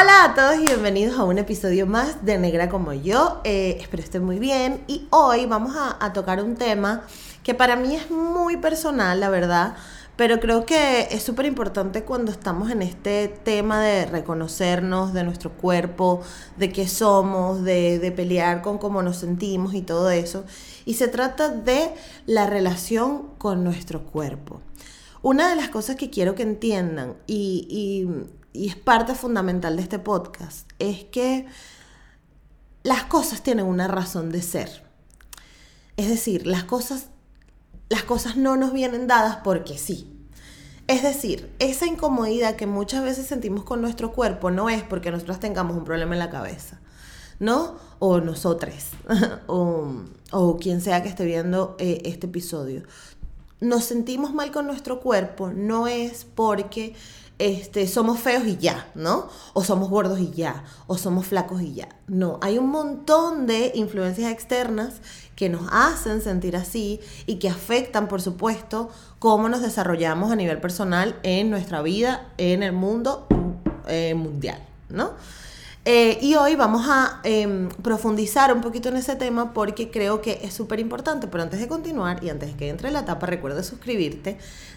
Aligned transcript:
Hola 0.00 0.24
a 0.24 0.34
todos 0.34 0.54
y 0.54 0.64
bienvenidos 0.64 1.18
a 1.18 1.24
un 1.24 1.36
episodio 1.36 1.86
más 1.86 2.24
de 2.24 2.38
Negra 2.38 2.70
como 2.70 2.94
yo. 2.94 3.42
Eh, 3.44 3.76
espero 3.80 4.02
estén 4.02 4.24
muy 4.24 4.38
bien 4.38 4.82
y 4.86 5.06
hoy 5.10 5.44
vamos 5.44 5.76
a, 5.76 6.12
tocar 6.14 6.42
un 6.42 6.56
tema 6.56 7.02
que 7.42 7.52
para 7.52 7.76
mí 7.76 7.96
es 7.96 8.10
muy 8.10 8.56
personal, 8.56 9.20
la 9.20 9.28
verdad, 9.28 9.76
pero 10.16 10.40
creo 10.40 10.64
que 10.64 11.08
es 11.10 11.22
súper 11.22 11.44
importante 11.44 12.02
cuando 12.04 12.32
estamos 12.32 12.70
en 12.70 12.80
este 12.80 13.28
tema 13.28 13.82
de 13.82 14.06
reconocernos, 14.06 15.12
de 15.12 15.22
nuestro 15.22 15.50
cuerpo, 15.50 16.22
de 16.56 16.72
qué 16.72 16.88
somos, 16.88 17.62
de, 17.62 18.10
pelear 18.16 18.62
con 18.62 18.78
cómo 18.78 19.02
nos 19.02 19.18
sentimos 19.18 19.74
y 19.74 19.82
todo 19.82 20.10
eso. 20.10 20.44
Y 20.86 20.94
se 20.94 21.08
trata 21.08 21.50
de 21.50 21.90
la 22.24 22.46
relación 22.46 23.34
con 23.36 23.64
nuestro 23.64 24.06
cuerpo. 24.06 24.62
Una 25.20 25.50
de 25.50 25.56
las 25.56 25.68
cosas 25.68 25.96
que 25.96 26.08
quiero 26.08 26.34
que 26.34 26.42
entiendan 26.42 27.16
y, 27.26 28.08
y 28.52 28.68
es 28.68 28.76
parte 28.76 29.14
fundamental 29.14 29.76
de 29.76 29.82
este 29.82 29.98
podcast 29.98 30.68
es 30.78 31.04
que 31.04 31.46
las 32.82 33.04
cosas 33.04 33.42
tienen 33.42 33.66
una 33.66 33.88
razón 33.88 34.30
de 34.30 34.42
ser. 34.42 34.82
Es 35.96 36.08
decir, 36.08 36.46
las 36.46 36.64
cosas, 36.64 37.08
las 37.88 38.02
cosas 38.04 38.36
no 38.36 38.56
nos 38.56 38.72
vienen 38.72 39.06
dadas 39.06 39.38
porque 39.44 39.78
sí. 39.78 40.16
Es 40.86 41.02
decir, 41.02 41.54
esa 41.60 41.86
incomodidad 41.86 42.56
que 42.56 42.66
muchas 42.66 43.04
veces 43.04 43.26
sentimos 43.26 43.64
con 43.64 43.80
nuestro 43.80 44.12
cuerpo 44.12 44.50
no 44.50 44.68
es 44.68 44.82
porque 44.82 45.12
nosotros 45.12 45.38
tengamos 45.38 45.76
un 45.76 45.84
problema 45.84 46.14
en 46.14 46.18
la 46.18 46.30
cabeza, 46.30 46.80
¿no? 47.38 47.76
O 48.00 48.20
nosotros, 48.20 48.74
o, 49.46 49.92
o, 50.32 50.56
quien 50.56 50.80
sea 50.80 51.02
que 51.02 51.08
esté 51.08 51.24
viendo 51.24 51.76
eh, 51.78 52.02
este 52.06 52.26
episodio. 52.26 52.82
Nos 53.60 53.84
sentimos 53.84 54.34
mal 54.34 54.50
con 54.50 54.66
nuestro 54.66 55.00
cuerpo 55.00 55.52
no 55.52 55.86
es 55.86 56.24
porque 56.24 56.96
este, 57.40 57.88
somos 57.88 58.20
feos 58.20 58.46
y 58.46 58.58
ya, 58.58 58.86
¿no? 58.94 59.28
O 59.54 59.64
somos 59.64 59.88
gordos 59.88 60.20
y 60.20 60.30
ya, 60.30 60.62
o 60.86 60.98
somos 60.98 61.26
flacos 61.26 61.62
y 61.62 61.72
ya. 61.72 61.88
No, 62.06 62.38
hay 62.42 62.58
un 62.58 62.68
montón 62.68 63.46
de 63.46 63.72
influencias 63.74 64.30
externas 64.30 65.00
que 65.36 65.48
nos 65.48 65.62
hacen 65.72 66.20
sentir 66.20 66.54
así 66.54 67.00
y 67.24 67.36
que 67.36 67.48
afectan, 67.48 68.08
por 68.08 68.20
supuesto, 68.20 68.90
cómo 69.18 69.48
nos 69.48 69.62
desarrollamos 69.62 70.30
a 70.30 70.36
nivel 70.36 70.60
personal 70.60 71.18
en 71.22 71.48
nuestra 71.48 71.80
vida, 71.80 72.28
en 72.36 72.62
el 72.62 72.72
mundo 72.72 73.26
eh, 73.88 74.12
mundial, 74.14 74.62
¿no? 74.90 75.12
Eh, 75.86 76.18
y 76.20 76.34
hoy 76.34 76.56
vamos 76.56 76.86
a 76.90 77.22
eh, 77.24 77.68
profundizar 77.82 78.52
un 78.52 78.60
poquito 78.60 78.90
en 78.90 78.98
ese 78.98 79.16
tema 79.16 79.54
porque 79.54 79.90
creo 79.90 80.20
que 80.20 80.40
es 80.42 80.52
súper 80.52 80.78
importante. 80.78 81.26
Pero 81.26 81.42
antes 81.42 81.58
de 81.58 81.68
continuar 81.68 82.22
y 82.22 82.28
antes 82.28 82.50
de 82.50 82.56
que 82.56 82.68
entre 82.68 82.90
la 82.90 83.00
etapa, 83.00 83.26
recuerda 83.26 83.62
suscribirte, 83.62 84.36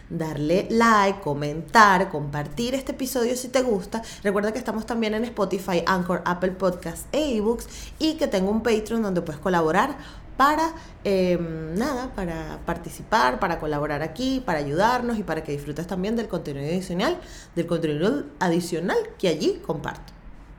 darle 0.09 0.65
like, 0.69 1.19
comentar, 1.19 2.09
compartir 2.09 2.73
este 2.73 2.93
episodio 2.93 3.35
si 3.35 3.49
te 3.49 3.61
gusta. 3.61 4.01
Recuerda 4.23 4.53
que 4.53 4.59
estamos 4.59 4.85
también 4.85 5.13
en 5.13 5.25
Spotify, 5.25 5.83
Anchor, 5.85 6.21
Apple 6.25 6.51
Podcasts 6.51 7.05
e 7.11 7.35
eBooks 7.35 7.67
y 7.99 8.13
que 8.13 8.27
tengo 8.27 8.49
un 8.49 8.63
Patreon 8.63 9.01
donde 9.01 9.21
puedes 9.21 9.41
colaborar 9.41 9.97
para 10.37 10.73
eh, 11.03 11.37
nada, 11.75 12.13
para 12.15 12.59
participar, 12.65 13.39
para 13.39 13.59
colaborar 13.59 14.01
aquí, 14.03 14.41
para 14.45 14.59
ayudarnos 14.59 15.19
y 15.19 15.23
para 15.23 15.43
que 15.43 15.51
disfrutes 15.51 15.85
también 15.85 16.15
del 16.15 16.29
contenido 16.29 16.65
adicional, 16.65 17.19
del 17.55 17.67
contenido 17.67 18.23
adicional 18.39 18.97
que 19.17 19.27
allí 19.27 19.61
comparto. 19.65 20.12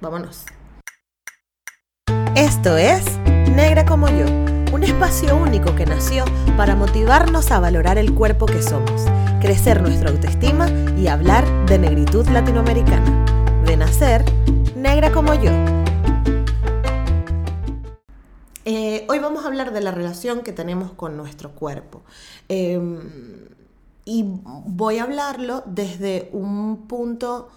Vámonos. 0.04 0.44
Esto 2.36 2.76
es 2.76 3.16
Negra 3.56 3.86
como 3.86 4.06
yo, 4.10 4.26
un 4.74 4.82
espacio 4.82 5.34
único 5.34 5.74
que 5.76 5.86
nació 5.86 6.26
para 6.58 6.76
motivarnos 6.76 7.50
a 7.50 7.58
valorar 7.58 7.96
el 7.96 8.12
cuerpo 8.12 8.44
que 8.44 8.60
somos, 8.60 9.06
crecer 9.40 9.80
nuestra 9.80 10.10
autoestima 10.10 10.68
y 10.98 11.06
hablar 11.06 11.46
de 11.64 11.78
negritud 11.78 12.28
latinoamericana. 12.28 13.62
De 13.64 13.78
nacer, 13.78 14.26
negra 14.76 15.10
como 15.10 15.32
yo. 15.32 15.52
Eh, 18.66 19.06
hoy 19.08 19.18
vamos 19.20 19.44
a 19.44 19.48
hablar 19.48 19.72
de 19.72 19.80
la 19.80 19.90
relación 19.90 20.42
que 20.42 20.52
tenemos 20.52 20.92
con 20.92 21.16
nuestro 21.16 21.52
cuerpo. 21.52 22.02
Eh, 22.50 22.78
y 24.04 24.22
voy 24.26 24.98
a 24.98 25.04
hablarlo 25.04 25.62
desde 25.64 26.28
un 26.34 26.86
punto 26.88 27.48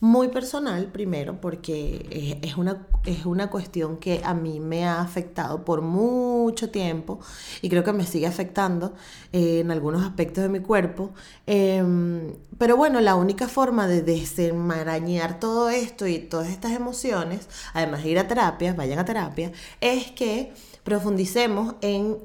muy 0.00 0.28
personal 0.28 0.86
primero 0.86 1.40
porque 1.40 2.38
es 2.42 2.56
una, 2.56 2.86
es 3.04 3.26
una 3.26 3.50
cuestión 3.50 3.98
que 3.98 4.22
a 4.24 4.32
mí 4.32 4.58
me 4.58 4.86
ha 4.86 5.00
afectado 5.02 5.64
por 5.64 5.82
mucho 5.82 6.70
tiempo 6.70 7.20
y 7.60 7.68
creo 7.68 7.84
que 7.84 7.92
me 7.92 8.06
sigue 8.06 8.26
afectando 8.26 8.94
eh, 9.32 9.60
en 9.60 9.70
algunos 9.70 10.02
aspectos 10.02 10.42
de 10.42 10.48
mi 10.48 10.60
cuerpo. 10.60 11.10
Eh, 11.46 11.84
pero 12.56 12.76
bueno, 12.76 13.00
la 13.00 13.14
única 13.14 13.46
forma 13.46 13.86
de 13.86 14.02
desenmarañar 14.02 15.38
todo 15.38 15.68
esto 15.70 16.06
y 16.06 16.18
todas 16.18 16.48
estas 16.48 16.72
emociones, 16.72 17.48
además 17.74 18.02
de 18.02 18.10
ir 18.10 18.18
a 18.18 18.28
terapia, 18.28 18.72
vayan 18.74 18.98
a 18.98 19.04
terapia, 19.04 19.52
es 19.80 20.10
que 20.12 20.52
profundicemos 20.82 21.74
en 21.82 22.18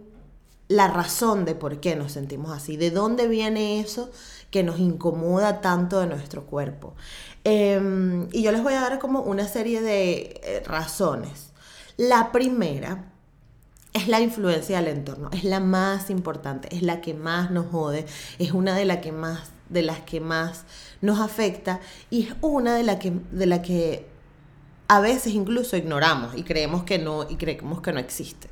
la 0.67 0.87
razón 0.87 1.45
de 1.45 1.55
por 1.55 1.79
qué 1.79 1.95
nos 1.95 2.13
sentimos 2.13 2.51
así, 2.51 2.75
de 2.77 2.89
dónde 2.89 3.27
viene 3.27 3.79
eso 3.79 4.09
que 4.51 4.63
nos 4.63 4.79
incomoda 4.79 5.61
tanto 5.61 5.99
de 5.99 6.07
nuestro 6.07 6.45
cuerpo. 6.45 6.95
Eh, 7.43 8.27
y 8.31 8.41
yo 8.41 8.51
les 8.51 8.63
voy 8.63 8.73
a 8.73 8.81
dar 8.81 8.99
como 8.99 9.21
una 9.21 9.47
serie 9.47 9.81
de 9.81 10.41
eh, 10.43 10.63
razones. 10.65 11.51
La 11.97 12.31
primera 12.31 13.11
es 13.95 14.09
la 14.09 14.19
influencia 14.19 14.81
del 14.81 14.89
entorno, 14.89 15.29
es 15.31 15.45
la 15.45 15.61
más 15.61 16.09
importante, 16.09 16.67
es 16.75 16.81
la 16.81 16.99
que 16.99 17.13
más 17.13 17.49
nos 17.49 17.67
jode, 17.67 18.05
es 18.39 18.51
una 18.51 18.75
de, 18.75 18.83
la 18.83 18.99
que 18.99 19.13
más, 19.13 19.51
de 19.69 19.83
las 19.83 20.01
que 20.01 20.19
más 20.19 20.65
nos 20.99 21.21
afecta 21.21 21.79
y 22.09 22.23
es 22.23 22.35
una 22.41 22.75
de, 22.75 22.83
la 22.83 22.99
que, 22.99 23.13
de 23.31 23.45
la 23.45 23.61
que 23.61 24.05
a 24.89 24.99
veces 24.99 25.33
incluso 25.33 25.77
ignoramos 25.77 26.35
y 26.35 26.43
creemos 26.43 26.83
que 26.83 26.99
no, 26.99 27.25
y 27.29 27.37
creemos 27.37 27.81
que 27.81 27.93
no 27.93 27.99
existe. 27.99 28.49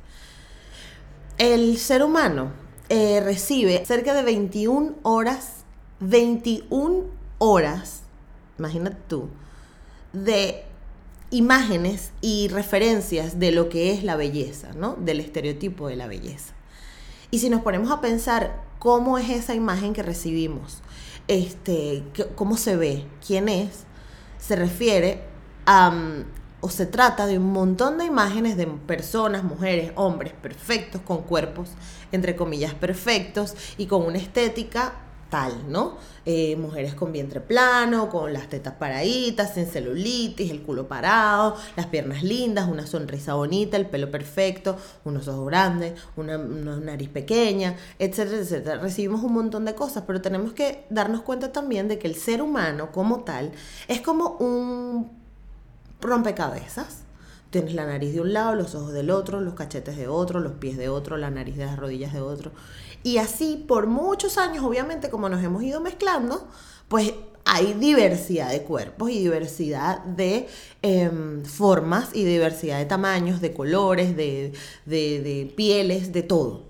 El 1.36 1.76
ser 1.76 2.02
humano 2.02 2.52
eh, 2.88 3.20
recibe 3.20 3.84
cerca 3.84 4.14
de 4.14 4.22
21 4.22 4.94
horas, 5.02 5.63
21 6.00 7.04
horas 7.38 8.04
imagínate 8.58 8.96
tú, 9.08 9.28
de 10.12 10.64
imágenes 11.30 12.12
y 12.20 12.48
referencias 12.48 13.38
de 13.38 13.50
lo 13.50 13.68
que 13.68 13.92
es 13.92 14.04
la 14.04 14.16
belleza, 14.16 14.72
¿no? 14.74 14.94
Del 14.94 15.20
estereotipo 15.20 15.88
de 15.88 15.96
la 15.96 16.06
belleza. 16.06 16.54
Y 17.30 17.40
si 17.40 17.50
nos 17.50 17.62
ponemos 17.62 17.90
a 17.90 18.00
pensar 18.00 18.62
cómo 18.78 19.18
es 19.18 19.30
esa 19.30 19.54
imagen 19.54 19.92
que 19.92 20.02
recibimos, 20.02 20.82
este, 21.26 22.04
cómo 22.36 22.56
se 22.56 22.76
ve, 22.76 23.06
quién 23.26 23.48
es, 23.48 23.84
se 24.38 24.54
refiere 24.54 25.22
a, 25.66 25.92
o 26.60 26.68
se 26.68 26.86
trata 26.86 27.26
de 27.26 27.38
un 27.38 27.52
montón 27.52 27.98
de 27.98 28.04
imágenes 28.04 28.56
de 28.56 28.66
personas, 28.66 29.42
mujeres, 29.42 29.90
hombres 29.96 30.32
perfectos, 30.34 31.00
con 31.00 31.22
cuerpos, 31.22 31.70
entre 32.12 32.36
comillas, 32.36 32.74
perfectos 32.74 33.54
y 33.78 33.86
con 33.86 34.02
una 34.02 34.18
estética 34.18 34.94
¿no? 35.68 35.96
Eh, 36.26 36.56
mujeres 36.56 36.94
con 36.94 37.12
vientre 37.12 37.40
plano, 37.40 38.08
con 38.08 38.32
las 38.32 38.48
tetas 38.48 38.74
paraditas, 38.74 39.54
sin 39.54 39.66
celulitis, 39.66 40.50
el 40.50 40.62
culo 40.62 40.86
parado, 40.86 41.56
las 41.76 41.86
piernas 41.86 42.22
lindas, 42.22 42.68
una 42.68 42.86
sonrisa 42.86 43.34
bonita, 43.34 43.76
el 43.76 43.86
pelo 43.86 44.10
perfecto, 44.10 44.76
unos 45.04 45.26
ojos 45.26 45.46
grandes, 45.46 45.94
una, 46.16 46.38
una 46.38 46.76
nariz 46.76 47.08
pequeña, 47.08 47.76
etcétera, 47.98 48.38
etcétera. 48.38 48.80
Recibimos 48.80 49.22
un 49.22 49.32
montón 49.34 49.64
de 49.64 49.74
cosas, 49.74 50.04
pero 50.06 50.20
tenemos 50.20 50.52
que 50.52 50.84
darnos 50.88 51.22
cuenta 51.22 51.52
también 51.52 51.88
de 51.88 51.98
que 51.98 52.06
el 52.06 52.14
ser 52.14 52.40
humano 52.40 52.92
como 52.92 53.24
tal 53.24 53.50
es 53.88 54.00
como 54.00 54.36
un 54.38 55.10
rompecabezas 56.00 57.04
tienes 57.54 57.74
la 57.74 57.86
nariz 57.86 58.12
de 58.12 58.20
un 58.20 58.32
lado, 58.32 58.56
los 58.56 58.74
ojos 58.74 58.92
del 58.92 59.10
otro, 59.10 59.40
los 59.40 59.54
cachetes 59.54 59.96
de 59.96 60.08
otro, 60.08 60.40
los 60.40 60.54
pies 60.54 60.76
de 60.76 60.88
otro, 60.88 61.16
la 61.16 61.30
nariz 61.30 61.56
de 61.56 61.64
las 61.64 61.78
rodillas 61.78 62.12
de 62.12 62.20
otro. 62.20 62.50
Y 63.04 63.18
así 63.18 63.64
por 63.68 63.86
muchos 63.86 64.38
años, 64.38 64.64
obviamente, 64.64 65.10
como 65.10 65.28
nos 65.28 65.44
hemos 65.44 65.62
ido 65.62 65.80
mezclando, 65.80 66.48
pues 66.88 67.12
hay 67.44 67.74
diversidad 67.74 68.50
de 68.50 68.62
cuerpos 68.62 69.10
y 69.10 69.18
diversidad 69.18 70.02
de 70.04 70.48
em, 70.80 71.44
formas 71.44 72.08
y 72.14 72.24
diversidad 72.24 72.78
de 72.78 72.86
tamaños, 72.86 73.40
de 73.42 73.52
colores, 73.52 74.16
de, 74.16 74.52
de, 74.86 75.20
de 75.20 75.52
pieles, 75.54 76.12
de 76.12 76.22
todo. 76.22 76.62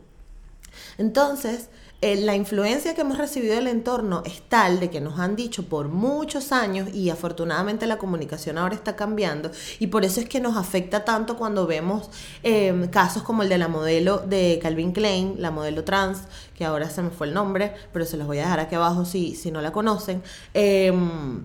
Entonces, 0.98 1.68
eh, 2.04 2.16
la 2.16 2.36
influencia 2.36 2.94
que 2.94 3.00
hemos 3.00 3.16
recibido 3.16 3.54
del 3.54 3.66
entorno 3.66 4.22
es 4.26 4.42
tal 4.42 4.78
de 4.78 4.90
que 4.90 5.00
nos 5.00 5.18
han 5.18 5.36
dicho 5.36 5.62
por 5.62 5.88
muchos 5.88 6.52
años 6.52 6.90
y 6.92 7.08
afortunadamente 7.08 7.86
la 7.86 7.96
comunicación 7.96 8.58
ahora 8.58 8.74
está 8.74 8.94
cambiando 8.94 9.50
y 9.78 9.86
por 9.86 10.04
eso 10.04 10.20
es 10.20 10.28
que 10.28 10.38
nos 10.38 10.58
afecta 10.58 11.06
tanto 11.06 11.38
cuando 11.38 11.66
vemos 11.66 12.10
em, 12.42 12.88
casos 12.88 13.22
como 13.22 13.42
el 13.42 13.48
de 13.48 13.56
la 13.56 13.68
modelo 13.68 14.18
de 14.18 14.58
Calvin 14.62 14.92
Klein, 14.92 15.36
la 15.38 15.50
modelo 15.50 15.82
trans, 15.82 16.24
que 16.54 16.66
ahora 16.66 16.90
se 16.90 17.00
me 17.00 17.08
fue 17.08 17.28
el 17.28 17.32
nombre, 17.32 17.72
pero 17.90 18.04
se 18.04 18.18
los 18.18 18.26
voy 18.26 18.36
a 18.36 18.42
dejar 18.42 18.60
aquí 18.60 18.74
abajo 18.74 19.06
si, 19.06 19.34
si 19.34 19.50
no 19.50 19.62
la 19.62 19.72
conocen. 19.72 20.22
Em, 20.52 21.42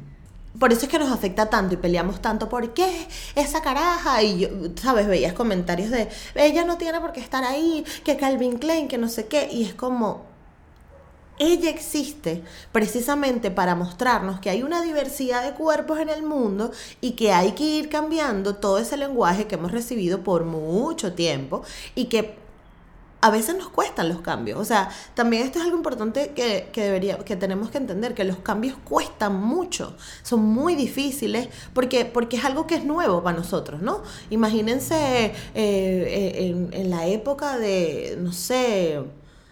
por 0.59 0.73
eso 0.73 0.81
es 0.81 0.89
que 0.89 0.99
nos 0.99 1.09
afecta 1.09 1.49
tanto 1.49 1.75
y 1.75 1.77
peleamos 1.77 2.21
tanto. 2.21 2.49
¿Por 2.49 2.73
qué 2.73 3.07
esa 3.35 3.61
caraja? 3.61 4.21
Y 4.23 4.39
yo, 4.39 4.49
¿sabes? 4.75 5.07
Veías 5.07 5.31
comentarios 5.31 5.89
de, 5.89 6.09
ella 6.35 6.65
no 6.65 6.77
tiene 6.77 6.99
por 6.99 7.13
qué 7.13 7.21
estar 7.21 7.45
ahí, 7.45 7.85
que 8.03 8.17
Calvin 8.17 8.57
Klein, 8.59 8.89
que 8.89 8.97
no 8.97 9.07
sé 9.07 9.27
qué. 9.27 9.47
Y 9.49 9.63
es 9.63 9.73
como, 9.73 10.28
ella 11.39 11.69
existe 11.69 12.43
precisamente 12.71 13.49
para 13.49 13.73
mostrarnos 13.73 14.39
que 14.39 14.49
hay 14.49 14.61
una 14.61 14.81
diversidad 14.81 15.43
de 15.43 15.53
cuerpos 15.53 15.99
en 15.99 16.09
el 16.09 16.21
mundo 16.21 16.71
y 17.01 17.11
que 17.11 17.31
hay 17.31 17.53
que 17.53 17.63
ir 17.63 17.89
cambiando 17.89 18.55
todo 18.55 18.77
ese 18.77 18.97
lenguaje 18.97 19.47
que 19.47 19.55
hemos 19.55 19.71
recibido 19.71 20.23
por 20.23 20.43
mucho 20.43 21.13
tiempo 21.13 21.63
y 21.95 22.05
que 22.05 22.37
a 23.21 23.29
veces 23.29 23.55
nos 23.57 23.69
cuestan 23.69 24.09
los 24.09 24.21
cambios. 24.21 24.59
O 24.59 24.65
sea, 24.65 24.89
también 25.13 25.43
esto 25.43 25.59
es 25.59 25.65
algo 25.65 25.77
importante 25.77 26.31
que, 26.31 26.69
debería, 26.73 27.17
que 27.19 27.35
tenemos 27.35 27.69
que 27.69 27.77
entender, 27.77 28.13
que 28.13 28.23
los 28.23 28.37
cambios 28.37 28.77
cuestan 28.83 29.35
mucho, 29.35 29.95
son 30.23 30.41
muy 30.41 30.75
difíciles, 30.75 31.49
porque, 31.73 32.05
porque 32.05 32.37
es 32.37 32.45
algo 32.45 32.67
que 32.67 32.75
es 32.75 32.85
nuevo 32.85 33.21
para 33.21 33.37
nosotros, 33.37 33.81
¿no? 33.81 34.03
Imagínense 34.29 35.25
eh, 35.25 35.33
eh, 35.55 36.69
en, 36.71 36.89
la 36.89 37.07
época 37.07 37.57
de, 37.57 38.17
no 38.19 38.31
sé, 38.31 39.03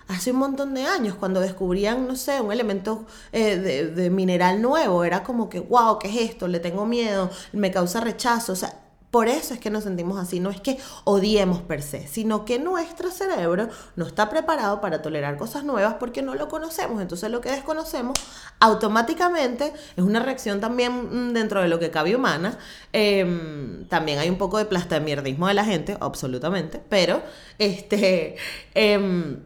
hace 0.07 0.31
un 0.31 0.37
montón 0.37 0.73
de 0.73 0.85
años, 0.85 1.15
cuando 1.15 1.39
descubrían, 1.39 2.07
no 2.07 2.15
sé, 2.15 2.41
un 2.41 2.51
elemento 2.51 3.05
eh, 3.31 3.57
de, 3.57 4.09
mineral 4.09 4.61
nuevo, 4.61 5.03
era 5.03 5.23
como 5.23 5.49
que, 5.49 5.59
wow, 5.59 5.99
¿qué 5.99 6.07
es 6.07 6.31
esto? 6.31 6.47
Le 6.47 6.59
tengo 6.59 6.85
miedo, 6.85 7.29
me 7.53 7.71
causa 7.71 7.99
rechazo, 7.99 8.53
o 8.53 8.55
sea, 8.55 8.73
por 9.11 9.29
eso 9.29 9.53
es 9.53 9.59
que 9.59 9.69
nos 9.69 9.85
sentimos 9.85 10.19
así, 10.19 10.39
no 10.39 10.49
es 10.49 10.59
que 10.59 10.77
odiemos 11.05 11.61
per 11.61 11.81
se, 11.81 12.07
sino 12.07 12.43
que 12.43 12.59
nuestro 12.59 13.09
cerebro 13.09 13.69
no 13.95 14.05
está 14.05 14.29
preparado 14.29 14.81
para 14.81 15.01
tolerar 15.01 15.37
cosas 15.37 15.63
nuevas 15.63 15.95
porque 15.95 16.21
no 16.21 16.35
lo 16.35 16.49
conocemos. 16.49 17.01
Entonces 17.01 17.31
lo 17.31 17.39
que 17.39 17.49
desconocemos 17.49 18.13
automáticamente 18.59 19.71
es 19.95 20.03
una 20.03 20.19
reacción 20.19 20.59
también 20.59 21.29
mm, 21.29 21.33
dentro 21.33 21.61
de 21.61 21.69
lo 21.69 21.79
que 21.79 21.89
cabe 21.89 22.17
humana. 22.17 22.57
Em, 22.91 23.87
también 23.87 24.19
hay 24.19 24.29
un 24.29 24.37
poco 24.37 24.57
de 24.57 24.65
plastamierdismo 24.65 25.47
de 25.47 25.53
la 25.53 25.63
gente, 25.63 25.95
absolutamente, 26.01 26.81
pero 26.89 27.21
este, 27.59 28.35
em, 28.75 29.39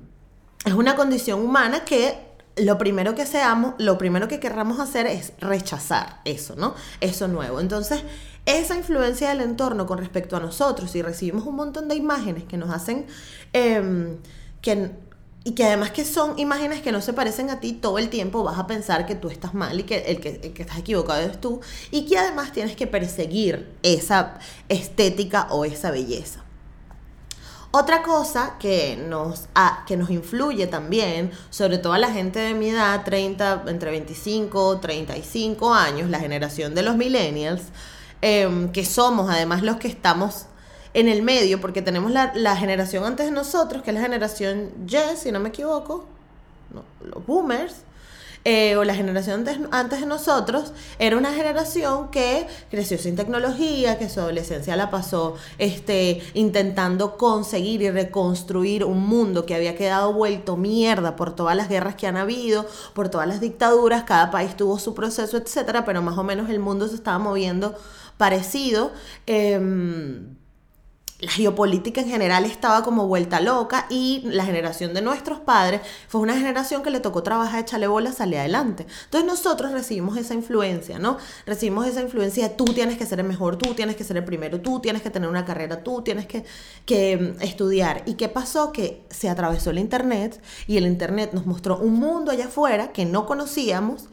es 0.66 0.74
una 0.74 0.96
condición 0.96 1.42
humana 1.42 1.86
que 1.86 2.32
lo 2.58 2.78
primero 2.78 3.16
que 3.16 3.26
seamos, 3.26 3.76
lo 3.78 3.98
primero 3.98 4.28
que 4.28 4.40
querramos 4.40 4.80
hacer 4.80 5.08
es 5.08 5.34
rechazar 5.40 6.22
eso, 6.26 6.56
¿no? 6.56 6.76
Eso 7.00 7.28
nuevo. 7.28 7.60
Entonces, 7.60 8.04
esa 8.46 8.76
influencia 8.76 9.30
del 9.30 9.42
entorno 9.42 9.86
con 9.86 9.98
respecto 9.98 10.36
a 10.36 10.40
nosotros 10.40 10.96
y 10.96 11.02
recibimos 11.02 11.46
un 11.46 11.56
montón 11.56 11.88
de 11.88 11.96
imágenes 11.96 12.44
que 12.44 12.58
nos 12.58 12.70
hacen 12.72 13.06
em, 13.54 14.18
que 14.62 14.92
y 15.44 15.54
que 15.54 15.64
además 15.64 15.90
que 15.90 16.06
son 16.06 16.38
imágenes 16.38 16.82
que 16.82 16.92
no 16.92 17.02
se 17.02 17.14
parecen 17.14 17.50
a 17.50 17.60
ti, 17.60 17.74
todo 17.74 17.98
el 17.98 18.10
tiempo 18.10 18.44
vas 18.44 18.60
a 18.60 18.68
pensar 18.68 19.08
que 19.08 19.16
tú 19.16 19.30
estás 19.30 19.56
mal 19.56 19.80
y 19.80 19.84
que 19.84 19.98
el 20.02 20.20
que, 20.20 20.40
el 20.44 20.54
que 20.54 20.62
estás 20.62 20.78
equivocado 20.78 21.20
es 21.22 21.42
tú, 21.42 21.62
y 21.90 22.06
que 22.06 22.18
además 22.18 22.52
tienes 22.52 22.76
que 22.76 22.86
perseguir 22.86 23.68
esa 23.82 24.38
estética 24.70 25.48
o 25.50 25.66
esa 25.66 25.90
belleza. 25.90 26.44
Otra 27.72 28.04
cosa 28.04 28.58
que 28.60 28.98
nos, 28.98 29.48
que 29.88 29.96
nos 29.96 30.10
influye 30.10 30.68
también, 30.68 31.32
sobre 31.50 31.78
todo 31.78 31.94
a 31.94 32.00
la 32.00 32.12
gente 32.12 32.40
de 32.40 32.54
mi 32.54 32.70
edad, 32.70 33.04
30, 33.06 33.64
entre 33.68 33.92
25, 33.92 34.80
35 34.80 35.74
años, 35.74 36.10
la 36.10 36.20
generación 36.20 36.76
de 36.76 36.84
los 36.84 36.98
millennials, 36.98 37.64
Em, 38.22 38.72
que 38.72 38.86
somos 38.86 39.32
además 39.32 39.64
los 39.64 39.78
que 39.78 39.88
estamos 39.88 40.46
en 40.94 41.08
el 41.08 41.24
medio, 41.24 41.60
porque 41.60 41.82
tenemos 41.82 42.12
la, 42.12 42.56
generación 42.56 43.04
antes 43.04 43.26
de 43.26 43.32
nosotros, 43.32 43.82
que 43.82 43.90
es 43.90 43.96
la 43.96 44.02
generación 44.02 44.72
Y, 44.88 45.18
si 45.18 45.32
no 45.32 45.40
me 45.40 45.50
equivoco, 45.50 46.06
los 47.04 47.26
boomers, 47.26 47.78
eh, 48.44 48.76
o 48.76 48.84
la 48.84 48.96
generación 48.96 49.46
antes, 49.72 50.00
de 50.00 50.06
nosotros, 50.08 50.74
era 50.98 51.18
una 51.18 51.32
generación 51.32 52.10
que 52.10 52.48
creció 52.72 52.98
sin 52.98 53.16
tecnología, 53.16 54.00
que 54.00 54.10
su 54.10 54.20
adolescencia 54.20 54.76
la 54.76 54.90
pasó 54.90 55.36
este, 55.60 56.22
intentando 56.34 57.18
conseguir 57.18 57.84
y 57.84 57.92
reconstruir 57.92 58.84
un 58.84 59.06
mundo 59.08 59.46
que 59.46 59.54
había 59.54 59.76
quedado 59.76 60.14
vuelto 60.14 60.58
mierda 60.58 61.16
por 61.16 61.36
todas 61.36 61.56
las 61.56 61.70
guerras 61.70 61.96
que 61.96 62.08
han 62.08 62.18
habido, 62.18 62.66
por 62.94 63.10
todas 63.10 63.28
las 63.28 63.42
dictaduras, 63.42 64.04
cada 64.04 64.32
país 64.32 64.58
tuvo 64.58 64.80
su 64.80 64.96
proceso, 64.96 65.38
etcétera, 65.38 65.86
pero 65.86 66.02
más 66.02 66.18
o 66.18 66.24
menos 66.24 66.50
el 66.50 66.60
mundo 66.60 66.88
se 66.88 66.96
estaba 66.96 67.20
moviendo 67.20 67.76
parecido. 68.18 68.92
Em, 69.28 70.41
la 71.22 71.32
geopolítica 71.32 72.02
en 72.02 72.10
general 72.10 72.46
estaba 72.46 72.84
como 72.84 73.08
vuelta 73.08 73.40
loca 73.40 73.86
y 73.90 74.22
la 74.26 74.44
generación 74.44 74.94
de 74.94 75.02
nuestros 75.02 75.40
padres 75.40 75.82
fue 76.08 76.20
una 76.20 76.36
generación 76.36 76.82
que 76.82 76.90
le 76.90 77.00
tocó 77.00 77.22
trabajar, 77.22 77.62
echarle 77.62 77.88
bola, 77.88 78.12
salir 78.12 78.40
adelante. 78.40 78.88
Entonces 79.06 79.28
nosotros 79.28 79.72
recibimos 79.72 80.18
esa 80.18 80.34
influencia, 80.34 80.98
¿no? 80.98 81.18
Recibimos 81.46 81.86
esa 81.88 82.02
influencia 82.02 82.58
tú 82.58 82.66
tienes 82.66 82.98
que 82.98 83.06
ser 83.06 83.20
el 83.20 83.28
mejor, 83.28 83.58
tú 83.58 83.76
tienes 83.76 83.96
que 83.96 84.04
ser 84.04 84.18
el 84.18 84.26
primero, 84.26 84.62
tú 84.62 84.80
tienes 84.80 85.04
que 85.04 85.12
tener 85.12 85.30
una 85.30 85.46
carrera, 85.46 85.84
tú 85.84 86.02
tienes 86.02 86.26
que, 86.26 86.44
que 86.86 87.12
em, 87.12 87.36
estudiar. 87.40 88.02
¿Y 88.08 88.16
qué 88.16 88.28
pasó? 88.28 88.72
Que 88.72 89.06
se 89.10 89.30
atravesó 89.30 89.70
el 89.70 89.78
Internet 89.78 90.42
y 90.66 90.78
el 90.78 90.88
Internet 90.88 91.32
nos 91.34 91.46
mostró 91.46 91.78
un 91.78 91.94
mundo 91.94 92.32
allá 92.32 92.46
afuera 92.46 92.92
que 92.92 93.06
no 93.06 93.28
conocíamos 93.28 94.08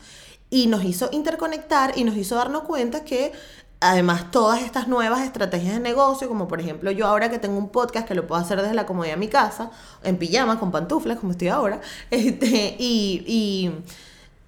y 0.50 0.66
nos 0.66 0.84
hizo 0.84 1.08
interconectar 1.12 1.92
y 1.96 2.04
nos 2.04 2.16
hizo 2.16 2.34
darnos 2.36 2.62
cuenta 2.62 3.04
que 3.04 3.32
Además, 3.80 4.30
todas 4.32 4.62
estas 4.62 4.88
nuevas 4.88 5.20
estrategias 5.20 5.74
de 5.74 5.80
negocio, 5.80 6.28
como 6.28 6.48
por 6.48 6.60
ejemplo 6.60 6.90
yo 6.90 7.06
ahora 7.06 7.30
que 7.30 7.38
tengo 7.38 7.56
un 7.58 7.68
podcast 7.68 8.08
que 8.08 8.14
lo 8.16 8.26
puedo 8.26 8.40
hacer 8.40 8.60
desde 8.60 8.74
la 8.74 8.86
comodidad 8.86 9.14
de 9.14 9.20
mi 9.20 9.28
casa, 9.28 9.70
en 10.02 10.16
pijama, 10.18 10.58
con 10.58 10.72
pantuflas, 10.72 11.18
como 11.18 11.32
estoy 11.32 11.48
ahora, 11.48 11.80
este, 12.10 12.76
y, 12.78 13.22
y 13.26 13.70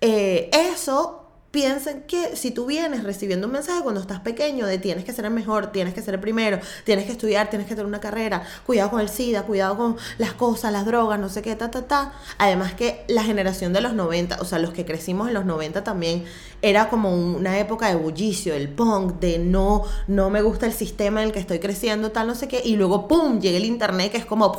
eh, 0.00 0.50
eso 0.52 1.19
piensen 1.50 2.02
que 2.02 2.36
si 2.36 2.50
tú 2.52 2.66
vienes 2.66 3.02
recibiendo 3.02 3.46
un 3.46 3.52
mensaje 3.52 3.82
cuando 3.82 4.00
estás 4.00 4.20
pequeño 4.20 4.66
de 4.66 4.78
tienes 4.78 5.04
que 5.04 5.12
ser 5.12 5.24
el 5.24 5.32
mejor, 5.32 5.72
tienes 5.72 5.94
que 5.94 6.02
ser 6.02 6.14
el 6.14 6.20
primero, 6.20 6.60
tienes 6.84 7.06
que 7.06 7.12
estudiar, 7.12 7.50
tienes 7.50 7.66
que 7.66 7.74
tener 7.74 7.86
una 7.86 8.00
carrera, 8.00 8.44
cuidado 8.66 8.90
con 8.90 9.00
el 9.00 9.08
SIDA, 9.08 9.42
cuidado 9.42 9.76
con 9.76 9.96
las 10.18 10.32
cosas, 10.34 10.72
las 10.72 10.86
drogas, 10.86 11.18
no 11.18 11.28
sé 11.28 11.42
qué, 11.42 11.56
ta, 11.56 11.70
ta, 11.70 11.82
ta. 11.82 12.12
Además 12.38 12.74
que 12.74 13.04
la 13.08 13.24
generación 13.24 13.72
de 13.72 13.80
los 13.80 13.94
90, 13.94 14.38
o 14.40 14.44
sea, 14.44 14.58
los 14.58 14.72
que 14.72 14.84
crecimos 14.84 15.28
en 15.28 15.34
los 15.34 15.44
90 15.44 15.82
también, 15.82 16.24
era 16.62 16.88
como 16.88 17.14
una 17.14 17.58
época 17.58 17.88
de 17.88 17.96
bullicio, 17.96 18.54
el 18.54 18.68
punk, 18.68 19.18
de 19.18 19.38
no, 19.38 19.84
no 20.06 20.30
me 20.30 20.42
gusta 20.42 20.66
el 20.66 20.72
sistema 20.72 21.20
en 21.22 21.28
el 21.28 21.32
que 21.32 21.40
estoy 21.40 21.58
creciendo, 21.58 22.12
tal, 22.12 22.26
no 22.26 22.34
sé 22.34 22.48
qué, 22.48 22.62
y 22.64 22.76
luego, 22.76 23.08
¡pum!, 23.08 23.40
llega 23.40 23.56
el 23.56 23.64
internet 23.64 24.12
que 24.12 24.18
es 24.18 24.26
como 24.26 24.52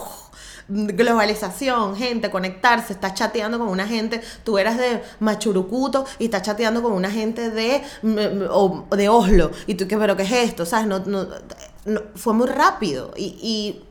globalización, 0.67 1.95
gente, 1.95 2.29
conectarse, 2.29 2.93
estás 2.93 3.13
chateando 3.13 3.59
con 3.59 3.67
una 3.67 3.87
gente, 3.87 4.21
tú 4.43 4.57
eras 4.57 4.77
de 4.77 5.01
Machurucuto 5.19 6.05
y 6.19 6.25
estás 6.25 6.43
chateando 6.43 6.81
con 6.81 6.93
una 6.93 7.11
gente 7.11 7.49
de, 7.49 7.81
de 8.01 9.09
Oslo, 9.09 9.51
y 9.67 9.75
tú, 9.75 9.87
¿qué, 9.87 9.97
pero 9.97 10.15
qué 10.15 10.23
es 10.23 10.31
esto? 10.31 10.65
¿Sabes? 10.65 10.87
No, 10.87 10.99
no, 10.99 12.01
fue 12.15 12.33
muy 12.33 12.47
rápido 12.47 13.13
y, 13.15 13.81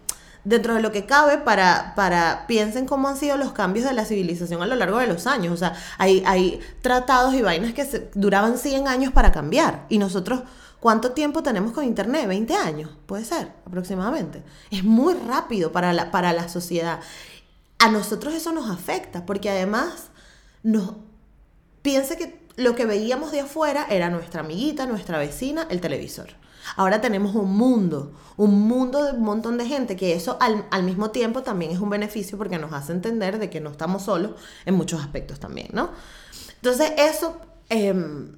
dentro 0.43 0.75
de 0.75 0.81
lo 0.81 0.91
que 0.91 1.05
cabe 1.05 1.37
para, 1.37 1.93
para, 1.95 2.47
piensen 2.47 2.87
cómo 2.87 3.09
han 3.09 3.19
sido 3.19 3.37
los 3.37 3.53
cambios 3.53 3.85
de 3.85 3.93
la 3.93 4.07
civilización 4.07 4.63
a 4.63 4.67
lo 4.67 4.75
largo 4.75 4.97
de 4.99 5.07
los 5.07 5.27
años. 5.27 5.53
O 5.53 5.57
sea, 5.59 5.75
hay, 5.99 6.23
hay 6.25 6.61
tratados 6.81 7.35
y 7.35 7.43
vainas 7.43 7.75
que 7.75 8.09
duraban 8.15 8.57
100 8.57 8.89
años 8.89 9.13
para 9.13 9.33
cambiar 9.33 9.85
y 9.91 9.99
nosotros 9.99 10.41
¿Cuánto 10.81 11.13
tiempo 11.13 11.43
tenemos 11.43 11.73
con 11.73 11.85
Internet? 11.85 12.27
20 12.27 12.55
años, 12.55 12.91
puede 13.07 13.25
ser, 13.25 13.53
aproximadamente. 13.67 14.43
Es 14.71 14.83
muy 14.83 15.15
rápido 15.15 15.73
para 15.73 15.93
la, 15.93 16.11
para 16.11 16.33
la 16.33 16.49
sociedad. 16.49 17.01
A 17.79 17.91
nosotros 17.91 18.35
eso 18.35 18.53
nos 18.53 18.71
afecta, 18.71 19.27
porque 19.27 19.51
además 19.51 20.09
nos 20.63 20.95
piensa 21.83 22.17
que 22.17 22.41
lo 22.57 22.75
que 22.75 22.87
veíamos 22.87 23.31
de 23.31 23.41
afuera 23.41 23.87
era 23.91 24.11
nuestra 24.11 24.41
amiguita, 24.41 24.87
nuestra 24.87 25.19
vecina, 25.19 25.67
el 25.71 25.81
televisor. 25.81 26.29
Ahora 26.77 27.01
tenemos 27.01 27.35
un 27.35 27.57
mundo, 27.57 28.13
un 28.37 28.69
mundo 28.69 29.05
de 29.05 29.13
un 29.13 29.23
montón 29.23 29.59
de 29.59 29.67
gente, 29.67 29.97
que 29.97 30.15
eso 30.15 30.37
al, 30.41 30.67
al, 30.71 30.83
mismo 30.83 31.11
tiempo 31.11 31.43
también 31.43 31.73
es 31.73 31.79
un 31.79 31.91
beneficio 31.91 32.39
porque 32.39 32.59
nos 32.59 32.73
hace 32.73 32.93
entender 32.93 33.39
de 33.39 33.51
que 33.51 33.61
no 33.61 33.71
estamos 33.71 34.05
solos 34.05 34.33
en 34.67 34.75
muchos 34.75 35.01
aspectos 35.01 35.41
también, 35.41 35.69
¿no? 35.73 35.91
Entonces 36.57 36.93
eso 36.99 37.41
em, 37.71 38.37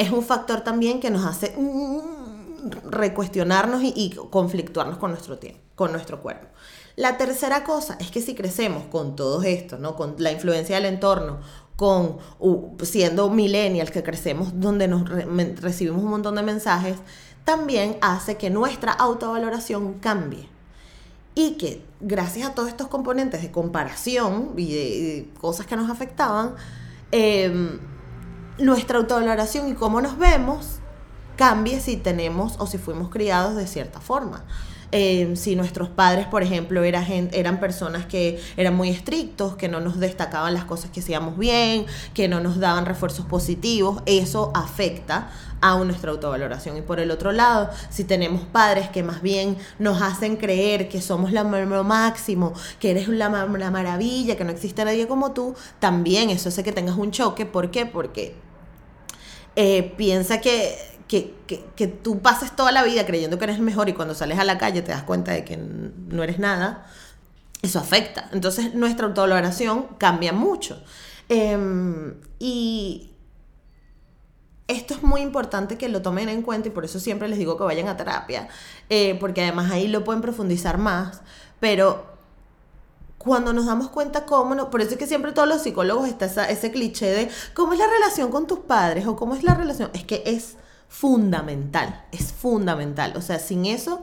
es 0.00 0.10
un 0.10 0.22
factor 0.22 0.62
también 0.62 0.98
que 0.98 1.10
nos 1.10 1.26
hace 1.26 1.54
mm, 1.58 2.90
recuestionarnos 2.90 3.82
y, 3.84 4.16
conflictuarnos 4.30 4.96
con 4.96 5.10
nuestro 5.10 5.38
tiempo, 5.38 5.60
con 5.74 5.92
nuestro 5.92 6.22
cuerpo. 6.22 6.46
La 6.96 7.18
tercera 7.18 7.64
cosa 7.64 7.98
es 8.00 8.10
que 8.10 8.22
si 8.22 8.34
crecemos 8.34 8.84
con 8.84 9.14
todo 9.14 9.42
esto, 9.42 9.76
¿no? 9.78 9.96
con 9.96 10.14
la 10.16 10.32
influencia 10.32 10.76
del 10.76 10.86
entorno, 10.86 11.40
con 11.76 12.16
siendo 12.82 13.28
millennials 13.28 13.90
que 13.90 14.02
crecemos 14.02 14.58
donde 14.58 14.88
nos 14.88 15.06
recibimos 15.60 16.02
un 16.02 16.10
montón 16.10 16.34
de 16.34 16.42
mensajes, 16.42 16.96
también 17.44 17.98
hace 18.00 18.38
que 18.38 18.48
nuestra 18.48 18.92
autovaloración 18.92 19.94
cambie. 20.00 20.48
Y 21.34 21.52
que 21.58 21.82
gracias 22.00 22.48
a 22.48 22.54
todos 22.54 22.70
estos 22.70 22.88
componentes 22.88 23.42
de 23.42 23.50
comparación 23.50 24.54
y 24.56 24.72
de, 24.74 25.28
cosas 25.40 25.66
que 25.66 25.76
nos 25.76 25.90
afectaban, 25.90 26.54
eh, 27.12 27.78
nuestra 28.60 28.98
autovaloración 28.98 29.68
y 29.68 29.74
cómo 29.74 30.00
nos 30.00 30.18
vemos 30.18 30.78
cambie 31.36 31.80
si 31.80 31.96
tenemos 31.96 32.56
o 32.58 32.66
si 32.66 32.78
fuimos 32.78 33.08
criados 33.10 33.56
de 33.56 33.66
cierta 33.66 34.00
forma. 34.00 34.44
eh, 34.92 35.34
si 35.36 35.56
nuestros 35.56 35.88
padres, 35.88 36.26
por 36.26 36.42
ejemplo, 36.42 36.82
era 36.82 37.06
eran 37.06 37.60
personas 37.60 38.06
que 38.06 38.40
eran 38.56 38.76
muy 38.76 38.90
estrictos, 38.90 39.56
que 39.56 39.68
no 39.68 39.80
nos 39.80 40.00
destacaban 40.00 40.52
las 40.54 40.64
cosas 40.64 40.90
que 40.90 41.00
hacíamos 41.00 41.38
bien, 41.38 41.86
que 42.12 42.28
no 42.28 42.40
nos 42.40 42.58
daban 42.58 42.86
refuerzos 42.86 43.24
positivos, 43.26 44.02
eso 44.06 44.50
afecta 44.54 45.30
a 45.60 45.78
nuestra 45.84 46.10
autovaloración. 46.10 46.76
Y 46.76 46.82
por 46.82 47.00
el 47.00 47.10
otro 47.10 47.32
lado, 47.32 47.70
si 47.90 48.04
tenemos 48.04 48.42
padres 48.42 48.88
que 48.88 49.02
más 49.02 49.22
bien 49.22 49.56
nos 49.78 50.02
hacen 50.02 50.36
creer 50.36 50.88
que 50.88 51.00
somos 51.00 51.32
lo 51.32 51.84
máximo, 51.84 52.52
que 52.80 52.90
eres 52.90 53.08
la, 53.08 53.28
la 53.28 53.70
maravilla, 53.70 54.36
que 54.36 54.44
no 54.44 54.50
existe 54.50 54.84
nadie 54.84 55.06
como 55.06 55.32
tú, 55.32 55.54
también 55.78 56.30
eso 56.30 56.48
hace 56.48 56.64
que 56.64 56.72
tengas 56.72 56.96
un 56.96 57.10
choque. 57.12 57.46
¿Por 57.46 57.70
qué? 57.70 57.86
Porque 57.86 58.34
eh, 59.56 59.94
piensa 59.96 60.40
que, 60.40 60.76
que, 61.08 61.34
que, 61.76 61.86
tú 61.88 62.20
pases 62.20 62.54
toda 62.54 62.72
la 62.72 62.84
vida 62.84 63.04
creyendo 63.04 63.38
que 63.38 63.44
eres 63.44 63.56
el 63.56 63.62
mejor 63.62 63.88
y 63.88 63.94
cuando 63.94 64.14
sales 64.14 64.38
a 64.38 64.44
la 64.44 64.58
calle 64.58 64.82
te 64.82 64.92
das 64.92 65.02
cuenta 65.02 65.32
de 65.32 65.44
que 65.44 65.56
no 65.56 66.22
eres 66.22 66.38
nada, 66.38 66.86
eso 67.62 67.78
afecta. 67.78 68.28
Entonces 68.32 68.74
nuestra 68.74 69.06
autovaloración 69.06 69.88
cambia 69.98 70.32
mucho. 70.32 70.82
Em, 71.28 72.14
y 72.38 73.10
esto 74.68 74.94
es 74.94 75.02
muy 75.02 75.20
importante 75.20 75.76
que 75.76 75.88
lo 75.88 76.00
tomen 76.02 76.28
en 76.28 76.42
cuenta 76.42 76.68
y 76.68 76.70
por 76.70 76.84
eso 76.84 77.00
siempre 77.00 77.28
les 77.28 77.38
digo 77.38 77.56
que 77.56 77.64
vayan 77.64 77.88
a 77.88 77.96
terapia, 77.96 78.48
eh, 78.88 79.16
porque 79.18 79.42
además 79.42 79.70
ahí 79.72 79.88
lo 79.88 80.04
pueden 80.04 80.22
profundizar 80.22 80.78
más, 80.78 81.22
pero 81.58 82.09
cuando 83.22 83.52
nos 83.52 83.66
damos 83.66 83.90
cuenta 83.90 84.24
cómo, 84.24 84.54
no, 84.54 84.70
por 84.70 84.80
eso 84.80 84.92
es 84.92 84.96
que 84.96 85.06
siempre 85.06 85.32
todos 85.32 85.46
los 85.46 85.62
psicólogos 85.62 86.08
está 86.08 86.48
ese 86.48 86.70
cliché 86.70 87.10
de 87.10 87.30
cómo 87.52 87.74
es 87.74 87.78
la 87.78 87.86
relación 87.86 88.30
con 88.30 88.46
tus 88.46 88.60
padres 88.60 89.06
o 89.06 89.14
cómo 89.14 89.34
es 89.34 89.42
la 89.42 89.54
relación, 89.54 89.90
es 89.92 90.04
que 90.04 90.22
es 90.24 90.56
fundamental, 90.88 92.06
es 92.12 92.32
fundamental, 92.32 93.12
o 93.16 93.20
sea, 93.20 93.38
sin 93.38 93.66
eso 93.66 94.00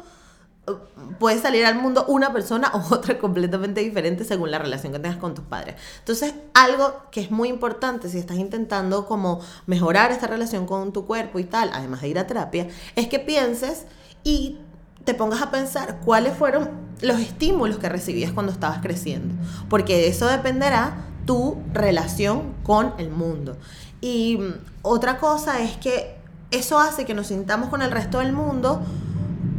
puede 1.18 1.42
salir 1.42 1.66
al 1.66 1.82
mundo 1.82 2.06
una 2.08 2.32
persona 2.32 2.70
o 2.76 2.94
otra 2.94 3.18
completamente 3.18 3.82
diferente 3.82 4.24
según 4.24 4.52
la 4.52 4.60
relación 4.60 4.94
que 4.94 5.00
tengas 5.00 5.18
con 5.18 5.34
tus 5.34 5.46
padres. 5.46 5.78
Entonces, 5.98 6.36
algo 6.54 7.02
que 7.10 7.22
es 7.22 7.32
muy 7.32 7.50
importante 7.50 8.10
si 8.10 8.20
estás 8.20 8.38
intentando 8.38 9.08
como 9.08 9.40
mejorar 9.66 10.12
esta 10.12 10.28
relación 10.28 10.68
con 10.68 10.94
tu 10.94 11.08
cuerpo 11.08 11.40
y 11.40 11.46
tal, 11.46 11.72
además 11.74 12.02
de 12.02 12.10
ir 12.10 12.20
a 12.20 12.28
terapia, 12.28 12.68
es 12.96 13.08
que 13.08 13.18
pienses 13.18 13.86
y 14.24 14.60
te 15.06 15.16
pongas 15.16 15.42
a 15.42 15.50
pensar 15.50 16.02
cuáles 16.06 16.38
fueron 16.38 16.87
los 17.02 17.20
estímulos 17.20 17.78
que 17.78 17.90
recibías 17.90 18.32
cuando 18.32 18.52
estabas 18.52 18.80
creciendo, 18.82 19.36
porque 19.70 19.98
de 19.98 20.08
eso 20.08 20.28
dependerá 20.28 21.06
tu 21.26 21.58
relación 21.74 22.54
con 22.64 22.94
el 22.98 23.10
mundo. 23.10 23.58
Y 24.02 24.38
mm, 24.38 24.54
otra 24.82 25.18
cosa 25.18 25.62
es 25.62 25.78
que 25.78 26.18
eso 26.52 26.80
hace 26.80 27.06
que 27.06 27.14
nos 27.14 27.28
sintamos 27.28 27.70
con 27.70 27.82
el 27.82 27.92
resto 27.92 28.20
del 28.20 28.34
mundo 28.34 28.82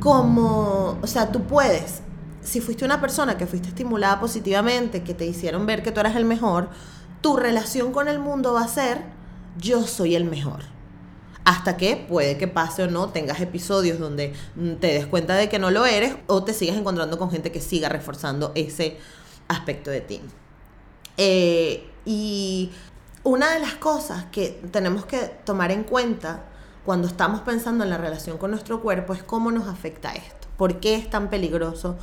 como, 0.01 0.99
o 1.03 1.07
sea, 1.07 1.31
tú 1.31 1.43
puedes, 1.43 2.01
si 2.41 2.61
fuiste 2.61 2.85
una 2.85 3.01
persona 3.01 3.37
que 3.37 3.47
fuiste 3.47 3.69
estimulada 3.69 4.21
positivamente, 4.21 5.03
que 5.03 5.15
te 5.15 5.27
hicieron 5.27 5.67
ver 5.67 5.83
que 5.83 5.93
tú 5.93 6.01
eras 6.01 6.17
el 6.17 6.25
mejor, 6.25 6.71
tu 7.21 7.37
relación 7.37 7.93
con 7.93 8.09
el 8.09 8.19
mundo 8.19 8.55
va 8.55 8.63
a 8.63 8.69
ser 8.69 9.03
yo 9.59 9.87
soy 9.87 10.15
el 10.15 10.25
mejor. 10.25 10.78
Hasta 11.49 11.79
que 11.79 11.97
puede 11.97 12.37
que 12.37 12.47
pase 12.47 12.83
o 12.83 12.91
no, 12.91 13.09
tengas 13.09 13.41
episodios 13.41 13.99
donde 13.99 14.35
mm, 14.55 14.73
te 14.75 14.89
des 14.89 15.07
cuenta 15.07 15.35
de 15.35 15.49
que 15.49 15.59
no 15.59 15.71
lo 15.71 15.87
eres 15.87 16.15
o 16.27 16.45
te 16.45 16.53
sigas 16.53 16.77
encontrando 16.77 17.19
con 17.19 17.31
gente 17.31 17.51
que 17.51 17.63
siga 17.63 17.89
reforzando 17.89 18.53
ese 18.55 18.99
aspecto 19.49 19.91
de 19.91 20.03
ti. 20.03 20.21
Eh, 21.17 21.89
y 22.05 22.71
una 23.25 23.51
de 23.55 23.61
las 23.61 23.77
cosas 23.77 24.27
que 24.27 24.61
tenemos 24.71 25.07
que 25.07 25.21
tomar 25.47 25.73
en 25.73 25.85
cuenta 25.85 26.45
cuando 26.85 27.09
estamos 27.09 27.41
pensando 27.41 27.83
en 27.83 27.89
la 27.89 27.97
relación 27.97 28.37
con 28.37 28.51
nuestro 28.51 28.83
cuerpo 28.83 29.15
es 29.15 29.23
cómo 29.23 29.51
nos 29.51 29.69
afecta 29.69 30.13
esto. 30.13 30.49
¿Por 30.59 30.81
qué 30.81 30.97
es 30.97 31.09
tan 31.09 31.31
peligroso 31.31 31.97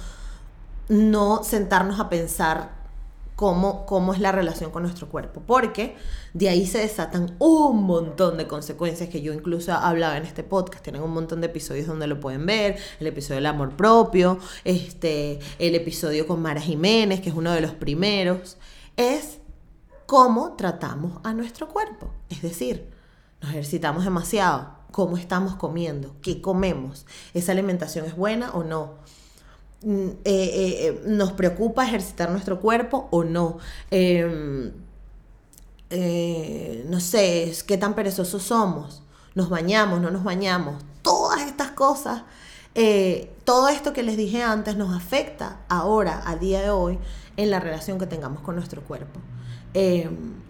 no 0.89 1.43
sentarnos 1.43 1.99
a 1.99 2.09
pensar 2.09 2.71
cómo, 3.35 3.85
cómo 3.85 4.13
es 4.13 4.19
la 4.19 4.31
relación 4.31 4.71
con 4.71 4.83
nuestro 4.83 5.09
cuerpo? 5.09 5.41
Porque 5.45 5.95
de 6.33 6.49
ahí 6.49 6.65
se 6.65 6.79
desatan 6.79 7.35
un 7.39 7.83
montón 7.83 8.37
de 8.37 8.47
consecuencias 8.47 9.09
que 9.09 9.21
yo 9.21 9.33
incluso 9.33 9.73
hablaba 9.73 10.17
en 10.17 10.23
este 10.23 10.43
podcast. 10.43 10.83
Tienen 10.83 11.01
un 11.01 11.11
montón 11.11 11.41
de 11.41 11.47
episodios 11.47 11.87
donde 11.87 12.07
lo 12.07 12.19
pueden 12.19 12.45
ver. 12.45 12.77
El 12.99 13.07
episodio 13.07 13.35
del 13.35 13.45
amor 13.45 13.75
propio, 13.75 14.39
este, 14.63 15.39
el 15.59 15.75
episodio 15.75 16.27
con 16.27 16.41
Mara 16.41 16.61
Jiménez, 16.61 17.21
que 17.21 17.29
es 17.29 17.35
uno 17.35 17.51
de 17.51 17.61
los 17.61 17.71
primeros. 17.71 18.57
Es 18.97 19.39
cómo 20.05 20.55
tratamos 20.55 21.19
a 21.23 21.33
nuestro 21.33 21.67
cuerpo. 21.67 22.11
Es 22.29 22.41
decir, 22.41 22.89
nos 23.41 23.51
ejercitamos 23.51 24.03
demasiado, 24.03 24.75
cómo 24.91 25.17
estamos 25.17 25.55
comiendo, 25.55 26.15
qué 26.21 26.41
comemos, 26.41 27.05
esa 27.33 27.51
alimentación 27.51 28.05
es 28.05 28.15
buena 28.15 28.51
o 28.51 28.63
no. 28.63 28.95
Mm, 29.85 30.07
eh, 30.07 30.15
eh, 30.25 30.87
eh, 30.87 31.01
nos 31.05 31.33
preocupa 31.33 31.85
ejercitar 31.85 32.31
nuestro 32.31 32.59
cuerpo 32.59 33.07
o 33.11 33.23
no. 33.23 33.59
Em, 33.91 34.71
no 36.89 36.99
sé, 36.99 37.53
qué 37.67 37.77
tan 37.77 37.93
perezosos 37.93 38.41
somos. 38.43 39.03
Nos 39.35 39.49
bañamos, 39.49 40.01
no 40.01 40.09
nos 40.09 40.23
bañamos. 40.23 40.83
Todas 41.03 41.41
estas 41.41 41.71
cosas, 41.71 42.23
todo 43.43 43.67
esto 43.69 43.93
que 43.93 44.03
les 44.03 44.17
dije 44.17 44.41
antes 44.43 44.75
nos 44.75 44.95
afecta 44.95 45.61
ahora, 45.69 46.23
a 46.25 46.35
día 46.35 46.61
de 46.61 46.71
hoy, 46.71 46.97
en 47.37 47.51
la 47.51 47.59
relación 47.59 47.99
que 47.99 48.07
tengamos 48.07 48.41
con 48.41 48.55
nuestro 48.55 48.81
cuerpo. 48.81 49.19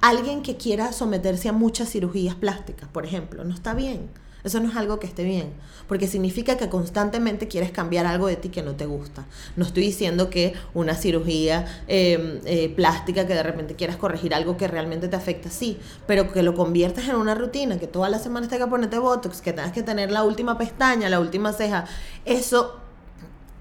alguien 0.01 0.43
que 0.43 0.55
quiera 0.55 0.93
someterse 0.93 1.49
a 1.49 1.53
muchas 1.53 1.89
cirugías 1.89 2.35
plásticas, 2.35 2.87
por 2.89 3.05
ejemplo, 3.05 3.43
no 3.43 3.53
está 3.53 3.73
bien 3.73 4.09
eso 4.45 4.59
no 4.59 4.69
es 4.69 4.75
algo 4.75 4.99
que 4.99 5.07
esté 5.07 5.23
bien, 5.23 5.53
porque 5.87 6.07
significa 6.07 6.55
que 6.55 6.69
constantemente 6.69 7.47
quieres 7.47 7.71
cambiar 7.71 8.05
algo 8.05 8.27
de 8.27 8.35
ti 8.35 8.49
que 8.49 8.61
no 8.61 8.75
te 8.75 8.85
gusta. 8.85 9.25
No 9.55 9.65
estoy 9.65 9.83
diciendo 9.83 10.29
que 10.29 10.53
una 10.73 10.95
cirugía 10.95 11.65
em, 11.87 12.39
eh, 12.45 12.69
plástica 12.75 13.25
que 13.25 13.33
de 13.33 13.43
repente 13.43 13.75
quieras 13.75 13.97
corregir 13.97 14.33
algo 14.33 14.55
que 14.55 14.67
realmente 14.67 15.07
te 15.07 15.15
afecta, 15.15 15.49
sí, 15.49 15.79
pero 16.07 16.31
que 16.31 16.43
lo 16.43 16.53
conviertas 16.53 17.07
en 17.09 17.15
una 17.15 17.35
rutina, 17.35 17.79
que 17.79 17.87
todas 17.87 18.11
las 18.11 18.23
semanas 18.23 18.49
tengas 18.49 18.67
que 18.67 18.71
ponerte 18.71 18.99
botox, 18.99 19.41
que 19.41 19.51
tengas 19.51 19.71
que 19.71 19.83
tener 19.83 20.11
la 20.11 20.23
última 20.23 20.57
pestaña, 20.57 21.09
la 21.09 21.19
última 21.19 21.51
ceja, 21.51 21.85
eso 22.23 22.85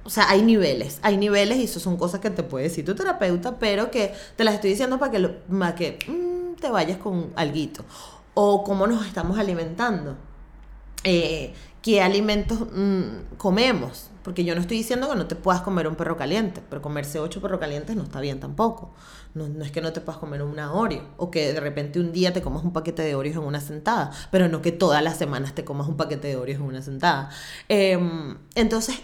o 0.04 0.10
sea, 0.10 0.28
hay 0.28 0.42
niveles, 0.42 0.98
hay 1.00 1.16
niveles 1.16 1.56
y 1.58 1.64
eso 1.64 1.80
son 1.80 1.96
cosas 1.96 2.20
que 2.20 2.28
te 2.28 2.42
puede 2.42 2.64
decir 2.64 2.84
tu 2.84 2.94
terapeuta, 2.94 3.58
pero 3.58 3.90
que 3.90 4.12
te 4.36 4.44
las 4.44 4.54
estoy 4.54 4.70
diciendo 4.70 4.98
para 4.98 5.10
que, 5.10 5.18
lo, 5.18 5.38
para 5.46 5.74
que 5.74 5.98
mm, 6.06 6.60
te 6.60 6.68
vayas 6.68 6.98
con 6.98 7.32
alguito. 7.36 7.84
O 8.34 8.64
cómo 8.64 8.86
nos 8.86 9.06
estamos 9.06 9.38
alimentando. 9.38 10.16
Eh, 11.04 11.54
qué 11.82 12.02
alimentos 12.02 12.60
mm, 12.72 13.36
comemos. 13.36 14.10
Porque 14.24 14.42
yo 14.42 14.54
no 14.54 14.62
estoy 14.62 14.78
diciendo 14.78 15.10
que 15.10 15.16
no 15.16 15.26
te 15.26 15.36
puedas 15.36 15.60
comer 15.60 15.86
un 15.86 15.96
perro 15.96 16.16
caliente, 16.16 16.62
pero 16.70 16.80
comerse 16.80 17.20
ocho 17.20 17.42
perros 17.42 17.60
calientes 17.60 17.94
no 17.94 18.04
está 18.04 18.20
bien 18.20 18.40
tampoco. 18.40 18.94
No, 19.34 19.44
es 19.62 19.70
que 19.70 19.82
no 19.82 19.92
te 19.92 20.00
puedas 20.00 20.18
comer 20.18 20.42
una 20.42 20.72
Oreo, 20.72 21.02
o 21.18 21.30
que 21.30 21.52
de 21.52 21.60
repente 21.60 22.00
un 22.00 22.10
día 22.10 22.32
te 22.32 22.40
comas 22.40 22.64
un 22.64 22.72
paquete 22.72 23.02
de 23.02 23.14
Oreos 23.14 23.36
en 23.36 23.42
una 23.42 23.60
sentada, 23.60 24.12
pero 24.30 24.48
no 24.48 24.62
que 24.62 24.72
todas 24.72 25.02
las 25.02 25.18
semanas 25.18 25.54
te 25.54 25.64
comas 25.64 25.86
un 25.86 25.98
paquete 25.98 26.28
de 26.28 26.36
Oreos 26.36 26.60
en 26.60 26.66
una 26.66 26.80
sentada. 26.80 27.28
Em, 27.68 28.38
entonces, 28.54 28.98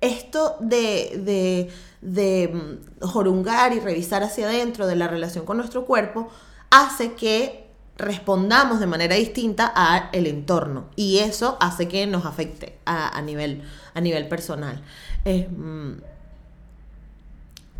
esto 0.00 0.56
de, 0.60 1.20
de, 1.22 1.70
de 2.00 2.48
mm, 2.54 3.06
jorungar 3.06 3.74
y 3.74 3.80
revisar 3.80 4.22
hacia 4.22 4.46
adentro 4.46 4.86
de 4.86 4.96
la 4.96 5.08
relación 5.08 5.44
con 5.44 5.58
nuestro 5.58 5.84
cuerpo 5.84 6.28
hace 6.70 7.12
que 7.12 7.63
respondamos 7.96 8.80
de 8.80 8.86
manera 8.86 9.14
distinta 9.14 9.72
a 9.74 10.10
el 10.12 10.26
entorno 10.26 10.86
y 10.96 11.18
eso 11.18 11.56
hace 11.60 11.86
que 11.88 12.06
nos 12.06 12.26
afecte 12.26 12.78
a, 12.86 13.20
nivel, 13.22 13.62
a 13.94 14.00
nivel 14.00 14.28
personal. 14.28 14.82
Mm, 15.24 15.92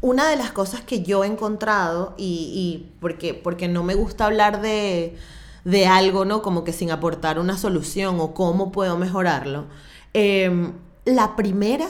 una 0.00 0.28
de 0.28 0.36
las 0.36 0.52
cosas 0.52 0.82
que 0.82 1.02
yo 1.02 1.24
he 1.24 1.26
encontrado 1.26 2.14
y, 2.18 2.90
porque, 3.00 3.32
porque 3.32 3.68
no 3.68 3.82
me 3.82 3.94
gusta 3.94 4.26
hablar 4.26 4.60
de, 4.60 5.16
de, 5.64 5.86
algo, 5.86 6.26
¿no? 6.26 6.42
Como 6.42 6.62
que 6.62 6.74
sin 6.74 6.90
aportar 6.90 7.38
una 7.38 7.56
solución 7.56 8.20
o 8.20 8.34
cómo 8.34 8.70
puedo 8.70 8.98
mejorarlo. 8.98 9.64
Em, 10.12 10.74
la 11.06 11.36
primera, 11.36 11.88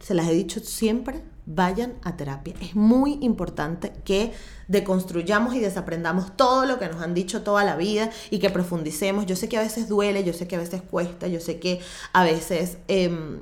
se 0.00 0.12
las 0.12 0.28
he 0.28 0.34
dicho 0.34 0.60
siempre, 0.60 1.22
vayan 1.46 1.94
a 2.02 2.16
terapia. 2.16 2.54
Es 2.60 2.76
muy 2.76 3.18
importante 3.22 3.92
que 4.04 4.32
deconstruyamos 4.70 5.54
y 5.56 5.58
desaprendamos 5.58 6.36
todo 6.36 6.64
lo 6.64 6.78
que 6.78 6.86
nos 6.86 7.02
han 7.02 7.12
dicho 7.12 7.42
toda 7.42 7.64
la 7.64 7.74
vida 7.74 8.10
y 8.30 8.38
que 8.38 8.50
profundicemos. 8.50 9.26
Yo 9.26 9.34
sé 9.34 9.48
que 9.48 9.58
a 9.58 9.62
veces 9.62 9.88
duele, 9.88 10.22
yo 10.22 10.32
sé 10.32 10.46
que 10.46 10.54
a 10.54 10.60
veces 10.60 10.80
cuesta, 10.80 11.26
yo 11.26 11.40
sé 11.40 11.58
que 11.58 11.80
a 12.12 12.22
veces 12.22 12.78
em, 12.86 13.40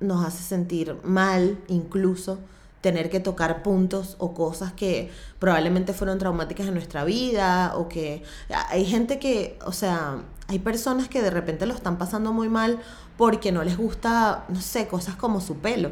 nos 0.00 0.24
hace 0.26 0.42
sentir 0.42 0.96
mal 1.04 1.58
incluso 1.68 2.38
tener 2.80 3.10
que 3.10 3.20
tocar 3.20 3.62
puntos 3.62 4.16
o 4.18 4.32
cosas 4.32 4.72
que 4.72 5.10
probablemente 5.38 5.92
fueron 5.92 6.18
traumáticas 6.18 6.66
en 6.66 6.74
nuestra 6.74 7.04
vida 7.04 7.74
o 7.76 7.88
que 7.88 8.22
hay 8.70 8.86
gente 8.86 9.18
que, 9.18 9.58
o 9.66 9.72
sea, 9.72 10.22
hay 10.48 10.58
personas 10.58 11.08
que 11.08 11.20
de 11.20 11.30
repente 11.30 11.66
lo 11.66 11.74
están 11.74 11.98
pasando 11.98 12.32
muy 12.32 12.48
mal 12.48 12.80
porque 13.18 13.52
no 13.52 13.62
les 13.62 13.76
gusta, 13.76 14.46
no 14.48 14.60
sé, 14.62 14.88
cosas 14.88 15.16
como 15.16 15.42
su 15.42 15.58
pelo 15.58 15.90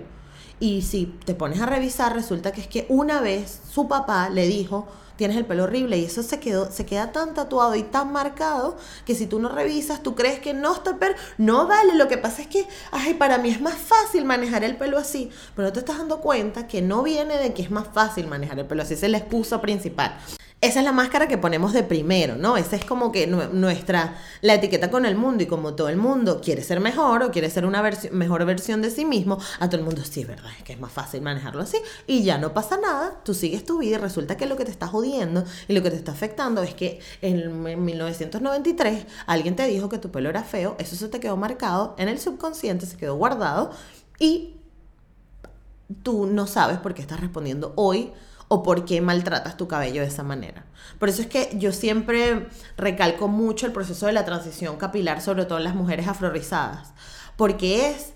Y 0.61 0.83
si 0.83 1.07
te 1.25 1.35
pones 1.35 1.61
a 1.61 1.67
revisar, 1.67 2.14
resulta 2.14 2.52
que 2.52 2.61
es 2.61 2.67
que 2.67 2.85
una 2.90 3.23
vez 3.23 3.61
su 3.73 3.88
papá 3.88 4.29
le 4.29 4.47
dijo, 4.47 4.87
tienes 5.17 5.38
el 5.38 5.47
pelo 5.47 5.64
horrible 5.64 5.99
y 5.99 6.05
eso 6.05 6.23
se 6.23 6.40
quedó 6.40 6.71
se 6.73 6.87
queda 6.87 7.12
tan 7.12 7.35
tatuado 7.35 7.75
y 7.75 7.83
tan 7.83 8.11
marcado 8.11 8.79
que 9.05 9.14
si 9.14 9.26
tú 9.26 9.38
no 9.38 9.50
revisas 9.50 10.02
tú 10.02 10.14
crees 10.14 10.38
que 10.38 10.55
no 10.55 10.73
está 10.73 10.97
pero 10.99 11.14
no 11.37 11.67
vale. 11.67 11.95
Lo 11.95 12.09
que 12.09 12.17
pasa 12.17 12.40
es 12.40 12.49
que 12.49 12.67
ay 12.90 13.12
para 13.12 13.37
mí 13.37 13.50
es 13.50 13.61
más 13.61 13.75
fácil 13.75 14.25
manejar 14.25 14.64
el 14.64 14.79
pelo 14.79 14.97
así 14.97 15.29
pero 15.55 15.69
no 15.69 15.73
te 15.75 15.81
estás 15.81 15.99
dando 15.99 16.23
cuenta 16.23 16.67
que 16.67 16.81
no 16.81 17.02
viene 17.02 17.37
de 17.37 17.52
que 17.52 17.61
es 17.61 17.71
más 17.71 17.88
fácil 17.93 18.29
manejar 18.29 18.59
el 18.61 18.67
pelo 18.67 18.83
así 18.83 18.95
es 18.95 19.02
la 19.02 19.19
excusa 19.19 19.61
principal 19.61 20.19
esa 20.62 20.81
es 20.81 20.85
la 20.85 20.93
máscara 20.93 21.26
que 21.26 21.38
ponemos 21.38 21.73
de 21.73 21.83
primero, 21.83 22.37
¿no? 22.37 22.59
Esa 22.59 22.76
es 22.76 22.85
como 22.85 23.12
que 23.12 23.26
nuestra, 23.26 24.19
la 24.43 24.55
etiqueta 24.55 24.90
con 24.90 25.07
el 25.07 25.17
mundo 25.17 25.43
y 25.43 25.47
como 25.47 25.75
todo 25.75 25.88
el 25.88 25.97
mundo 25.97 26.43
quiere 26.43 26.62
ser 26.62 26.81
mejor 26.81 27.23
o 27.23 27.31
quiere 27.31 27.49
ser 27.49 27.64
una 27.64 27.83
mejor 28.12 28.45
versión 28.45 28.83
de 28.83 28.90
sí 28.90 29.07
mismo, 29.07 29.38
a 29.59 29.69
todo 29.71 29.79
el 29.79 29.87
mundo 29.87 30.02
sí, 30.05 30.25
verdad, 30.25 30.50
es 30.59 30.62
que 30.62 30.75
es 30.75 30.81
más 30.81 30.93
fácil 30.93 31.23
manejarlo 31.23 31.62
así 31.62 31.79
y 32.07 32.25
ya 32.25 32.37
no 32.37 32.52
pasa 32.52 32.76
nada, 32.76 33.21
tú 33.25 33.33
sigues 33.33 33.64
tu 33.64 33.79
vida 33.79 33.97
y 33.97 34.00
resulta 34.00 34.37
que 34.37 34.45
lo 34.45 34.57
que 34.57 34.67
te 34.67 34.71
está 34.71 34.87
jodiendo 34.87 35.45
y 35.67 35.73
lo 35.73 35.83
que 35.83 35.90
te 35.90 35.97
está 35.97 36.12
afectando 36.12 36.62
es 36.62 36.75
que 36.75 37.00
en 37.23 37.62
1993 37.83 39.07
alguien 39.26 39.57
te 39.57 39.67
dijo 39.67 39.88
que 39.88 39.97
tu 39.97 40.11
pelo 40.11 40.29
era 40.29 40.43
feo, 40.43 40.76
eso 40.79 40.95
se 40.95 41.09
te 41.09 41.21
quedó 41.21 41.38
marcado 41.38 41.95
en 41.97 42.09
el 42.09 42.19
subconsciente, 42.19 42.85
se 42.85 42.99
quedó 42.99 43.17
guardado 43.17 43.71
y 44.19 44.57
tú 46.02 46.26
no 46.26 46.47
sabes 46.47 46.76
por 46.79 46.93
qué 46.93 47.00
estás 47.00 47.21
respondiendo 47.21 47.73
hoy 47.76 48.12
o 48.52 48.64
por 48.64 48.85
qué 48.85 49.00
maltratas 49.00 49.57
tu 49.57 49.69
cabello 49.69 50.02
de 50.02 50.09
esa 50.09 50.25
manera. 50.25 50.64
Por 50.99 51.09
eso 51.09 51.23
es 51.23 51.28
que 51.28 51.50
yo 51.54 51.71
siempre 51.71 52.49
recalco 52.76 53.28
mucho 53.28 53.64
el 53.64 53.73
proceso 53.73 54.07
de 54.07 54.12
la 54.12 54.25
transición 54.25 54.76
capilar, 54.76 55.23
sobre 55.23 55.45
todo 55.45 55.59
en 55.59 55.64
las 55.64 55.76
mujeres 55.76 56.09
afrorizadas, 56.09 56.92
porque 57.37 57.90
es, 57.90 58.12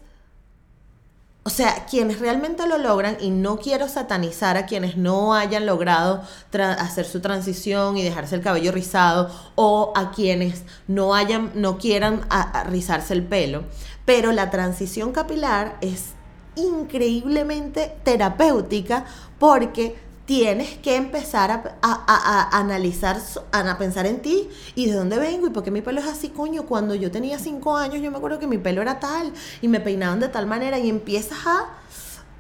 o 1.45 1.51
sea, 1.51 1.87
quienes 1.89 2.19
realmente 2.19 2.67
lo 2.67 2.79
logran, 2.79 3.17
y 3.21 3.31
no 3.31 3.59
quiero 3.59 3.89
satanizar 3.89 4.57
a 4.57 4.67
quienes 4.67 4.97
no 4.97 5.35
hayan 5.35 5.67
logrado 5.67 6.25
hacer 6.53 7.07
su 7.07 7.21
transición 7.21 7.97
y 7.97 8.03
dejarse 8.03 8.35
el 8.35 8.43
cabello 8.43 8.73
rizado, 8.73 9.31
o 9.55 9.93
a 9.95 10.11
quienes 10.11 10.65
no, 10.89 11.15
hayan, 11.15 11.53
no 11.55 11.79
quieran 11.79 12.23
rizarse 12.67 13.15
el 13.15 13.23
pelo, 13.23 13.63
pero 14.05 14.33
la 14.33 14.51
transición 14.51 15.13
capilar 15.13 15.79
es 15.81 16.15
increíblemente 16.57 17.97
terapéutica 18.05 19.05
porque 19.39 20.04
tienes 20.27 20.79
que 20.79 20.97
empezar 20.97 21.77
a, 21.83 22.59
analizar, 22.59 23.21
a, 23.53 23.79
pensar 23.79 24.07
en 24.07 24.23
ti 24.23 24.49
y 24.75 24.87
de 24.87 24.95
dónde 24.95 25.19
vengo 25.19 25.47
y 25.47 25.51
por 25.51 25.63
qué 25.63 25.71
mi 25.71 25.83
pelo 25.83 26.01
es 26.01 26.07
así, 26.07 26.31
coño. 26.31 26.65
Cuando 26.65 26.95
yo 26.95 27.11
tenía 27.11 27.39
cinco 27.39 27.77
años, 27.77 28.01
yo 28.01 28.11
me 28.11 28.17
acuerdo 28.17 28.39
que 28.39 28.47
mi 28.47 28.59
pelo 28.59 28.83
era 28.83 29.01
tal 29.01 29.33
y 29.61 29.69
me 29.69 29.81
peinaban 29.81 30.21
de 30.21 30.29
tal 30.29 30.47
manera 30.47 30.79
y 30.79 30.89
empiezas 30.89 31.39
a 31.47 31.67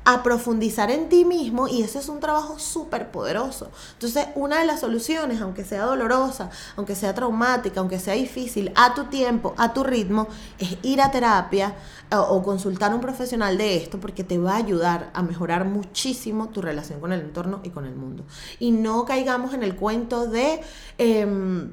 a 0.04 0.22
profundizar 0.22 0.90
en 0.90 1.08
ti 1.08 1.24
mismo 1.24 1.66
y 1.66 1.82
eso 1.82 1.98
es 1.98 2.08
un 2.08 2.20
trabajo 2.20 2.58
súper 2.58 3.10
poderoso. 3.10 3.70
Entonces, 3.94 4.26
una 4.34 4.58
de 4.58 4.66
las 4.66 4.80
soluciones, 4.80 5.40
aunque 5.40 5.64
sea 5.64 5.84
dolorosa, 5.84 6.50
aunque 6.76 6.94
sea 6.94 7.14
traumática, 7.14 7.80
aunque 7.80 7.98
sea 7.98 8.14
difícil, 8.14 8.72
a 8.74 8.94
tu 8.94 9.04
tiempo, 9.04 9.54
a 9.56 9.72
tu 9.72 9.82
ritmo, 9.82 10.28
es 10.58 10.76
ir 10.82 11.00
a 11.00 11.10
terapia 11.10 11.74
o, 12.12 12.18
o 12.18 12.42
consultar 12.42 12.92
a 12.92 12.94
un 12.94 13.00
profesional 13.00 13.56
de 13.56 13.76
esto 13.76 13.98
porque 13.98 14.24
te 14.24 14.38
va 14.38 14.52
a 14.52 14.56
ayudar 14.56 15.10
a 15.14 15.22
mejorar 15.22 15.64
muchísimo 15.64 16.48
tu 16.48 16.60
relación 16.60 17.00
con 17.00 17.12
el 17.12 17.20
entorno 17.20 17.60
y 17.62 17.70
con 17.70 17.86
el 17.86 17.94
mundo. 17.94 18.24
Y 18.58 18.72
no 18.72 19.04
caigamos 19.04 19.54
en 19.54 19.62
el 19.62 19.74
cuento 19.74 20.26
de... 20.26 20.60
Em, 20.98 21.72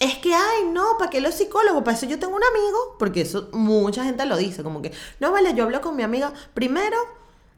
es 0.00 0.18
que, 0.18 0.34
ay, 0.34 0.68
no, 0.72 0.98
¿para 0.98 1.08
qué 1.08 1.20
los 1.20 1.34
psicólogos? 1.34 1.84
Para 1.84 1.96
eso 1.96 2.06
yo 2.06 2.18
tengo 2.18 2.34
un 2.34 2.42
amigo, 2.42 2.96
porque 2.98 3.20
eso 3.20 3.48
mucha 3.52 4.04
gente 4.04 4.26
lo 4.26 4.36
dice, 4.36 4.64
como 4.64 4.82
que, 4.82 4.92
no, 5.20 5.30
vale, 5.30 5.54
yo 5.54 5.64
hablo 5.64 5.80
con 5.80 5.94
mi 5.94 6.02
amiga, 6.02 6.32
primero, 6.52 6.96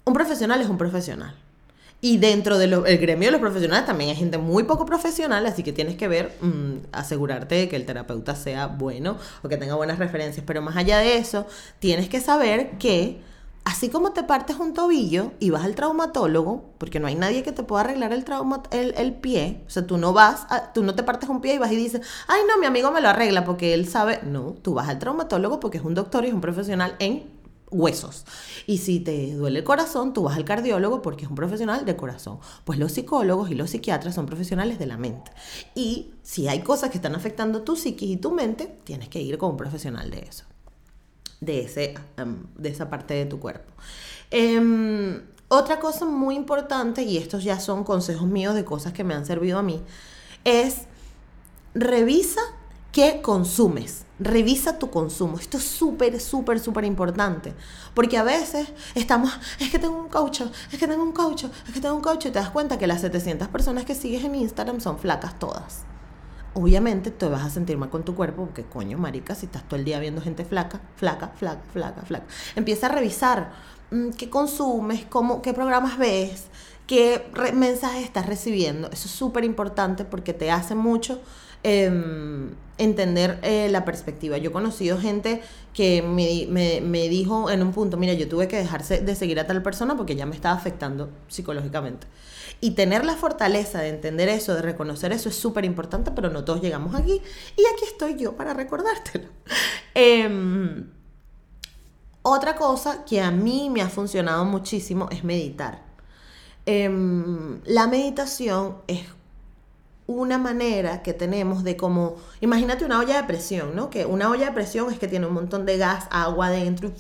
un 0.07 0.15
profesional 0.15 0.61
es 0.61 0.69
un 0.69 0.79
profesional. 0.79 1.35
Y 2.01 2.19
dentro 2.19 2.59
del 2.59 2.81
gremio 2.99 3.29
de 3.29 3.33
los 3.33 3.41
profesionales 3.41 3.87
también 3.87 4.11
hay 4.11 4.17
gente 4.17 4.39
muy 4.39 4.63
poco 4.63 4.87
profesional, 4.87 5.45
así 5.47 5.65
que 5.65 5.73
tienes 5.73 5.97
que 5.97 6.07
ver, 6.07 6.37
mm, 6.41 6.87
asegurarte 6.93 7.57
de 7.57 7.69
que 7.69 7.75
el 7.75 7.85
terapeuta 7.85 8.37
sea 8.37 8.69
bueno 8.69 9.17
o 9.43 9.49
que 9.49 9.57
tenga 9.57 9.75
buenas 9.75 9.99
referencias. 9.99 10.45
Pero 10.47 10.63
más 10.63 10.77
allá 10.77 10.99
de 10.99 11.17
eso, 11.17 11.47
tienes 11.81 12.09
que 12.09 12.21
saber 12.21 12.79
que 12.79 13.21
así 13.65 13.89
como 13.89 14.13
te 14.13 14.23
partes 14.23 14.57
un 14.61 14.75
tobillo 14.75 15.33
y 15.41 15.51
vas 15.51 15.65
al 15.65 15.75
traumatólogo, 15.75 16.71
porque 16.79 17.01
no 17.01 17.09
hay 17.09 17.17
nadie 17.17 17.43
que 17.43 17.51
te 17.51 17.65
pueda 17.65 17.81
arreglar 17.83 18.13
el, 18.13 18.25
trauma, 18.25 18.63
el, 18.71 19.15
pie, 19.15 19.65
o 19.67 19.71
sea, 19.71 19.89
tú 19.89 19.99
no 19.99 20.13
vas, 20.13 20.47
tú 20.73 20.85
no 20.85 20.95
te 20.95 21.03
partes 21.03 21.29
un 21.29 21.41
pie 21.41 21.55
y 21.55 21.59
vas 21.59 21.73
y 21.73 21.77
dices, 21.77 22.01
ay 22.29 22.43
no, 22.49 22.59
mi 22.59 22.67
amigo 22.67 22.93
me 22.93 23.01
lo 23.01 23.09
arregla 23.09 23.45
porque 23.45 23.75
él 23.75 23.89
sabe, 23.89 24.21
no, 24.23 24.55
tú 24.63 24.75
vas 24.75 24.89
al 24.89 25.01
traumatólogo 25.01 25.59
porque 25.59 25.79
es 25.79 25.85
un 25.85 25.95
doctor 25.95 26.25
y 26.25 26.29
es 26.29 26.35
un 26.35 26.41
profesional 26.41 26.95
en 27.01 27.25
huesos. 27.77 28.25
Y 28.67 28.79
si 28.79 29.01
te 29.01 29.35
duele 29.35 29.61
el 29.61 29.65
corazón, 29.65 30.13
tú 30.13 30.25
vas 30.25 30.37
al 30.37 30.45
cardiólogo 30.45 31.03
porque 31.03 31.25
es 31.25 31.31
un 31.31 31.37
profesional 31.37 31.85
de 31.85 31.97
corazón. 31.97 32.39
Pues 32.65 32.79
los 32.79 32.93
psicólogos 32.93 33.51
y 33.51 33.55
los 33.55 33.71
psiquiatras 33.71 34.15
son 34.15 34.27
profesionales 34.27 34.79
de 34.79 34.87
la 34.87 34.97
mente. 34.97 35.31
Y 35.75 36.15
si 36.23 36.49
hay 36.49 36.61
cosas 36.61 36.91
que 36.91 36.99
están 36.99 37.15
afectando 37.15 37.63
tu 37.63 37.77
psiquis 37.77 38.11
y 38.11 38.17
tu 38.17 38.33
mente, 38.33 38.79
tienes 38.85 39.09
que 39.09 39.21
ir 39.21 39.39
con 39.39 39.53
un 39.53 39.57
profesional 39.57 40.11
de 40.11 40.21
eso. 40.21 40.45
De, 41.41 41.61
ese, 41.61 41.95
em, 42.17 42.47
de 42.57 42.71
esa 42.71 42.89
parte 42.89 43.15
de 43.15 43.27
tu 43.27 43.39
cuerpo. 43.39 43.73
Em, 44.31 45.23
otra 45.49 45.79
cosa 45.79 46.07
muy 46.07 46.35
importante, 46.35 47.03
y 47.03 47.19
estos 47.19 47.45
ya 47.45 47.61
son 47.61 47.85
consejos 47.85 48.27
míos 48.27 48.55
de 48.55 48.65
cosas 48.65 48.93
que 48.93 49.05
me 49.05 49.15
han 49.15 49.27
servido 49.27 49.59
a 49.59 49.63
mí, 49.63 49.81
es 50.45 50.87
revisa 51.75 52.41
qué 52.97 53.21
consumes. 53.21 54.07
Revisa 54.19 54.79
tu 54.79 54.89
consumo. 54.89 55.39
Esto 55.39 55.59
es 55.59 55.65
súper, 55.65 56.19
súper, 56.19 56.59
súper 56.59 56.87
importante. 56.87 57.53
Porque 57.93 58.17
a 58.17 58.23
veces 58.23 58.69
estamos, 58.95 59.31
es 59.61 59.71
que 59.71 59.79
tengo 59.79 59.99
un 59.99 60.09
caucho, 60.09 60.51
es 60.73 60.79
que 60.79 60.87
tengo 60.89 61.03
un 61.03 61.13
caucho, 61.13 61.51
es 61.67 61.75
que 61.75 61.81
tengo 61.83 61.95
un 61.95 62.01
caucho. 62.01 62.29
Y 62.29 62.31
te 62.31 62.39
das 62.39 62.49
cuenta 62.49 62.79
que 62.79 62.87
las 62.87 63.03
700 63.03 63.49
personas 63.49 63.85
que 63.85 63.95
sigues 63.95 64.25
en 64.25 64.35
Instagram 64.35 64.81
son 64.81 64.99
flacas 64.99 65.39
todas. 65.39 65.85
Obviamente 66.55 67.11
te 67.11 67.29
vas 67.29 67.45
a 67.45 67.51
sentir 67.51 67.77
mal 67.77 67.91
con 67.91 68.03
tu 68.03 68.15
cuerpo, 68.15 68.47
porque 68.47 68.65
coño, 68.65 68.97
marica, 68.97 69.35
si 69.35 69.45
estás 69.45 69.69
todo 69.69 69.79
el 69.79 69.85
día 69.85 70.01
viendo 70.01 70.23
gente 70.23 70.47
flaca, 70.47 70.81
flaca, 70.97 71.33
flaca, 71.37 71.61
flaca, 71.71 72.01
flaca. 72.01 72.27
Empieza 72.55 72.87
a 72.87 72.93
revisar 72.93 73.53
mm, 73.91 74.13
qué 74.13 74.31
consumes, 74.31 75.05
cómo, 75.05 75.43
qué 75.43 75.53
programas 75.53 75.99
ves, 75.99 76.47
qué 76.87 77.31
mensajes 77.53 78.05
estás 78.05 78.25
recibiendo. 78.25 78.89
Eso 78.91 79.07
es 79.07 79.15
súper 79.15 79.45
importante 79.45 80.07
porque 80.07 80.33
te 80.33 80.51
hace 80.51 80.75
mucho 80.75 81.21
Em, 81.63 82.55
entender 82.79 83.39
eh, 83.43 83.69
la 83.71 83.85
perspectiva. 83.85 84.39
Yo 84.39 84.51
he 84.51 84.53
conocido 84.53 84.99
gente 84.99 85.43
que 85.73 86.03
me, 86.03 87.09
dijo 87.09 87.51
en 87.51 87.63
un 87.63 87.73
punto, 87.73 87.97
mira, 87.97 88.13
yo 88.15 88.29
tuve 88.29 88.49
que 88.49 88.57
dejarse 88.57 89.01
de 89.01 89.15
seguir 89.15 89.41
a 89.41 89.47
tal 89.47 89.63
persona 89.63 89.97
porque 89.97 90.17
ya 90.17 90.27
me 90.27 90.35
estaba 90.35 90.55
afectando 90.55 91.11
psicológicamente. 91.29 92.07
Y 92.61 92.73
tener 92.73 93.05
la 93.05 93.15
fortaleza 93.15 93.81
de 93.81 93.91
entender 93.91 94.29
eso, 94.29 94.55
de 94.55 94.63
reconocer 94.63 95.13
eso 95.13 95.29
es 95.29 95.37
súper 95.37 95.65
importante, 95.65 96.11
pero 96.11 96.31
no 96.31 96.45
todos 96.45 96.63
llegamos 96.63 96.95
aquí. 96.95 97.21
Y 97.57 97.63
aquí 97.67 97.85
estoy 97.87 98.17
yo 98.17 98.37
para 98.37 98.55
recordártelo. 98.55 99.29
Em, 99.99 100.91
otra 102.21 102.55
cosa 102.57 103.05
que 103.07 103.23
a 103.23 103.31
mí 103.31 103.71
me 103.71 103.81
ha 103.81 103.89
funcionado 103.89 104.45
muchísimo 104.45 105.09
es 105.11 105.25
meditar. 105.25 105.83
Em, 106.67 107.63
la 107.65 107.87
meditación 107.87 108.77
es 108.89 109.05
una 110.07 110.39
manera 110.39 111.03
que 111.03 111.13
tenemos 111.13 111.65
de 111.65 111.77
como, 111.77 112.17
imagínate 112.41 112.85
una 112.85 113.01
olla 113.01 113.17
de 113.17 113.25
presión, 113.25 113.75
¿no? 113.75 113.91
Que 113.91 114.07
una 114.07 114.31
olla 114.31 114.47
de 114.47 114.53
presión 114.53 114.93
es 114.93 114.99
que 114.99 115.09
tiene 115.09 115.27
un 115.27 115.35
montón 115.35 115.67
de 115.67 115.79
gas, 115.79 116.07
agua 116.11 116.51
dentro 116.51 116.93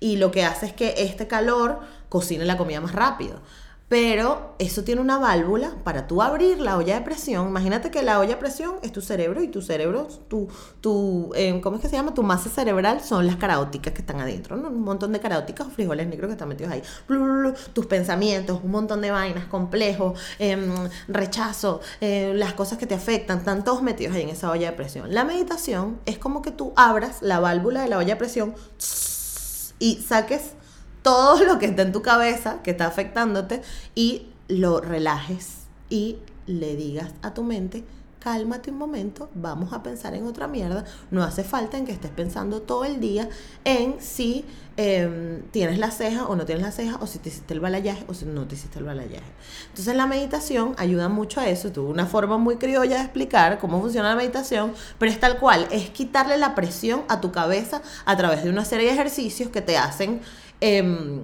y 0.00 0.16
lo 0.16 0.30
que 0.30 0.44
hace 0.44 0.66
es 0.66 0.72
que 0.72 0.94
este 0.98 1.26
calor 1.26 1.80
cocine 2.08 2.44
la 2.44 2.58
comida 2.58 2.80
más 2.80 2.92
rápido. 2.92 3.40
Pero 3.88 4.56
eso 4.58 4.82
tiene 4.82 5.00
una 5.00 5.18
válvula 5.18 5.76
para 5.84 6.08
tú 6.08 6.20
abrir 6.20 6.58
la 6.60 6.76
olla 6.76 6.96
de 6.96 7.02
presión. 7.02 7.46
Imagínate 7.46 7.92
que 7.92 8.02
la 8.02 8.18
olla 8.18 8.30
de 8.30 8.36
presión 8.36 8.74
es 8.82 8.90
tu 8.90 9.00
cerebro 9.00 9.44
y 9.44 9.48
tu 9.48 9.62
cerebro, 9.62 10.08
tu, 10.26 10.48
tu 10.80 11.30
eh, 11.36 11.60
¿cómo 11.62 11.76
es 11.76 11.82
que 11.82 11.88
se 11.88 11.94
llama? 11.94 12.12
Tu 12.12 12.24
masa 12.24 12.50
cerebral 12.50 13.00
son 13.00 13.26
las 13.26 13.36
caróticas 13.36 13.92
que 13.92 14.00
están 14.00 14.18
adentro, 14.20 14.56
¿no? 14.56 14.70
Un 14.70 14.82
montón 14.82 15.12
de 15.12 15.20
caróticas 15.20 15.68
o 15.68 15.70
frijoles 15.70 16.08
negros 16.08 16.26
que 16.28 16.32
están 16.32 16.48
metidos 16.48 16.72
ahí. 16.72 16.82
tus 17.72 17.86
pensamientos, 17.86 18.60
un 18.64 18.72
montón 18.72 19.00
de 19.00 19.12
vainas, 19.12 19.44
complejos, 19.46 20.18
em, 20.40 20.74
rechazo, 21.06 21.80
eh, 22.00 22.32
las 22.34 22.54
cosas 22.54 22.78
que 22.78 22.86
te 22.86 22.94
afectan, 22.94 23.38
están 23.38 23.62
todos 23.62 23.82
metidos 23.82 24.16
ahí 24.16 24.22
en 24.22 24.30
esa 24.30 24.50
olla 24.50 24.70
de 24.72 24.76
presión. 24.76 25.14
La 25.14 25.24
meditación 25.24 26.00
es 26.06 26.18
como 26.18 26.42
que 26.42 26.50
tú 26.50 26.72
abras 26.74 27.22
la 27.22 27.38
válvula 27.38 27.82
de 27.82 27.88
la 27.88 27.98
olla 27.98 28.14
de 28.14 28.16
presión 28.16 28.54
y 29.78 29.96
saques 29.96 30.56
todo 31.06 31.44
lo 31.44 31.60
que 31.60 31.66
está 31.66 31.82
en 31.82 31.92
tu 31.92 32.02
cabeza, 32.02 32.62
que 32.64 32.72
está 32.72 32.88
afectándote, 32.88 33.62
y 33.94 34.26
lo 34.48 34.80
relajes 34.80 35.66
y 35.88 36.18
le 36.46 36.74
digas 36.74 37.12
a 37.22 37.32
tu 37.32 37.44
mente, 37.44 37.84
cálmate 38.18 38.72
un 38.72 38.78
momento, 38.78 39.30
vamos 39.36 39.72
a 39.72 39.84
pensar 39.84 40.14
en 40.16 40.26
otra 40.26 40.48
mierda. 40.48 40.84
No 41.12 41.22
hace 41.22 41.44
falta 41.44 41.78
en 41.78 41.86
que 41.86 41.92
estés 41.92 42.10
pensando 42.10 42.60
todo 42.62 42.84
el 42.84 42.98
día 42.98 43.28
en 43.64 44.00
si 44.00 44.44
em, 44.76 45.42
tienes 45.52 45.78
la 45.78 45.92
ceja 45.92 46.26
o 46.26 46.34
no 46.34 46.44
tienes 46.44 46.64
la 46.64 46.72
ceja, 46.72 46.96
o 47.00 47.06
si 47.06 47.20
te 47.20 47.28
hiciste 47.28 47.54
el 47.54 47.60
balayaje 47.60 48.04
o 48.08 48.14
si 48.14 48.24
no 48.24 48.44
te 48.48 48.56
hiciste 48.56 48.80
el 48.80 48.84
balayaje. 48.84 49.30
Entonces 49.68 49.94
la 49.94 50.08
meditación 50.08 50.74
ayuda 50.76 51.08
mucho 51.08 51.40
a 51.40 51.48
eso. 51.48 51.70
Tuve 51.70 51.88
una 51.88 52.06
forma 52.06 52.36
muy 52.36 52.56
criolla 52.56 52.96
de 52.96 53.02
explicar 53.02 53.60
cómo 53.60 53.80
funciona 53.80 54.08
la 54.08 54.16
meditación, 54.16 54.72
pero 54.98 55.12
es 55.12 55.20
tal 55.20 55.38
cual, 55.38 55.68
es 55.70 55.90
quitarle 55.90 56.36
la 56.36 56.56
presión 56.56 57.04
a 57.06 57.20
tu 57.20 57.30
cabeza 57.30 57.80
a 58.06 58.16
través 58.16 58.42
de 58.42 58.50
una 58.50 58.64
serie 58.64 58.88
de 58.88 58.94
ejercicios 58.94 59.50
que 59.50 59.60
te 59.60 59.78
hacen 59.78 60.20
Em, 60.60 61.22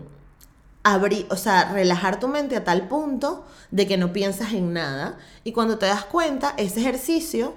abrir, 0.85 1.27
o 1.31 1.37
sea, 1.37 1.73
relajar 1.73 2.19
tu 2.19 2.29
mente 2.29 2.57
a 2.57 2.65
tal 2.65 2.89
punto 2.89 3.47
de 3.71 3.87
que 3.87 3.97
no 3.97 4.13
piensas 4.13 4.53
en 4.53 4.73
nada. 4.73 5.19
Y 5.45 5.53
cuando 5.53 5.79
te 5.79 5.87
das 5.87 6.05
cuenta, 6.05 6.55
ese 6.57 6.81
ejercicio, 6.81 7.55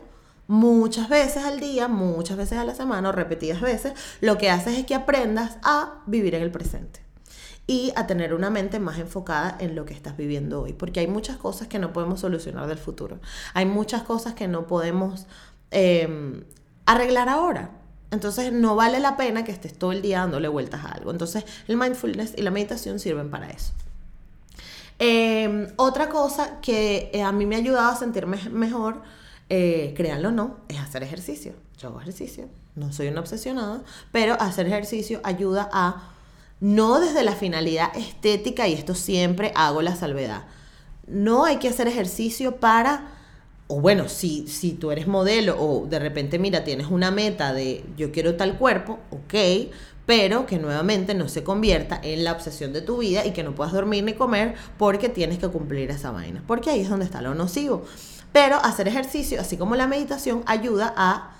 muchas 0.47 1.09
veces 1.09 1.43
al 1.43 1.59
día, 1.59 1.87
muchas 1.87 2.37
veces 2.37 2.57
a 2.59 2.65
la 2.65 2.75
semana, 2.75 3.11
repetidas 3.11 3.61
veces, 3.61 3.93
lo 4.21 4.37
que 4.37 4.49
haces 4.49 4.77
es 4.77 4.85
que 4.85 4.95
aprendas 4.95 5.57
a 5.63 6.01
vivir 6.05 6.35
en 6.35 6.43
el 6.43 6.51
presente 6.51 7.01
y 7.67 7.91
a 7.95 8.05
tener 8.05 8.33
una 8.35 8.51
mente 8.51 8.79
más 8.79 8.99
enfocada 8.99 9.57
en 9.59 9.73
lo 9.73 9.85
que 9.85 9.95
estás 9.95 10.15
viviendo 10.15 10.61
hoy, 10.61 10.73
porque 10.73 10.99
hay 10.99 11.07
muchas 11.07 11.37
cosas 11.37 11.67
que 11.67 11.79
no 11.79 11.93
podemos 11.93 12.19
solucionar 12.19 12.67
del 12.67 12.77
futuro, 12.77 13.19
hay 13.55 13.65
muchas 13.65 14.03
cosas 14.03 14.35
que 14.35 14.47
no 14.47 14.67
podemos 14.67 15.25
em, 15.71 16.43
arreglar 16.85 17.27
ahora. 17.27 17.71
Entonces 18.11 18.53
no 18.53 18.75
vale 18.75 18.99
la 18.99 19.17
pena 19.17 19.43
que 19.43 19.51
estés 19.51 19.77
todo 19.77 19.91
el 19.91 20.01
día 20.01 20.19
dándole 20.19 20.47
vueltas 20.47 20.85
a 20.85 20.89
algo. 20.89 21.11
Entonces 21.11 21.45
el 21.67 21.77
mindfulness 21.77 22.33
y 22.37 22.41
la 22.41 22.51
meditación 22.51 22.99
sirven 22.99 23.29
para 23.29 23.49
eso. 23.49 23.73
Em, 24.97 25.67
otra 25.75 26.09
cosa 26.09 26.61
que 26.61 27.09
eh, 27.13 27.21
a 27.21 27.31
mí 27.31 27.45
me 27.45 27.55
ha 27.55 27.59
ayudado 27.59 27.91
a 27.91 27.95
sentirme 27.95 28.37
mejor, 28.49 29.01
eh, 29.49 29.93
créanlo 29.95 30.29
o 30.29 30.31
no, 30.31 30.57
es 30.69 30.79
hacer 30.79 31.03
ejercicio. 31.03 31.53
Yo 31.77 31.89
hago 31.89 31.99
ejercicio, 31.99 32.47
no 32.75 32.93
soy 32.93 33.09
una 33.09 33.19
obsesionada, 33.19 33.83
pero 34.11 34.39
hacer 34.39 34.67
ejercicio 34.67 35.19
ayuda 35.23 35.69
a 35.73 36.11
no 36.61 37.01
desde 37.01 37.23
la 37.23 37.33
finalidad 37.33 37.95
estética, 37.97 38.67
y 38.67 38.73
esto 38.73 38.95
siempre 38.95 39.51
hago 39.55 39.81
la 39.81 39.95
salvedad. 39.95 40.45
No 41.05 41.43
hay 41.43 41.57
que 41.57 41.67
hacer 41.67 41.87
ejercicio 41.87 42.57
para, 42.57 43.09
o 43.67 43.81
bueno, 43.81 44.07
si, 44.09 44.47
si 44.47 44.73
tú 44.73 44.91
eres 44.91 45.07
modelo 45.07 45.55
o 45.59 45.87
de 45.87 45.99
repente, 45.99 46.37
mira, 46.37 46.63
tienes 46.63 46.87
una 46.87 47.11
meta 47.11 47.53
de 47.53 47.83
yo 47.97 48.11
quiero 48.11 48.35
tal 48.35 48.57
cuerpo, 48.57 48.99
ok, 49.09 49.33
pero 50.05 50.45
que 50.45 50.59
nuevamente 50.59 51.15
no 51.15 51.27
se 51.27 51.43
convierta 51.43 51.99
en 52.03 52.23
la 52.23 52.31
obsesión 52.31 52.73
de 52.73 52.81
tu 52.81 52.99
vida 52.99 53.25
y 53.25 53.31
que 53.31 53.43
no 53.43 53.55
puedas 53.55 53.73
dormir 53.73 54.03
ni 54.03 54.13
comer 54.13 54.55
porque 54.77 55.09
tienes 55.09 55.39
que 55.39 55.47
cumplir 55.47 55.89
esa 55.89 56.11
vaina, 56.11 56.43
porque 56.45 56.69
ahí 56.69 56.81
es 56.81 56.89
donde 56.89 57.05
está 57.05 57.21
lo 57.21 57.33
nocivo. 57.33 57.83
Pero 58.31 58.57
hacer 58.57 58.87
ejercicio, 58.87 59.39
así 59.39 59.57
como 59.57 59.75
la 59.75 59.87
meditación, 59.87 60.43
ayuda 60.45 60.93
a 60.95 61.31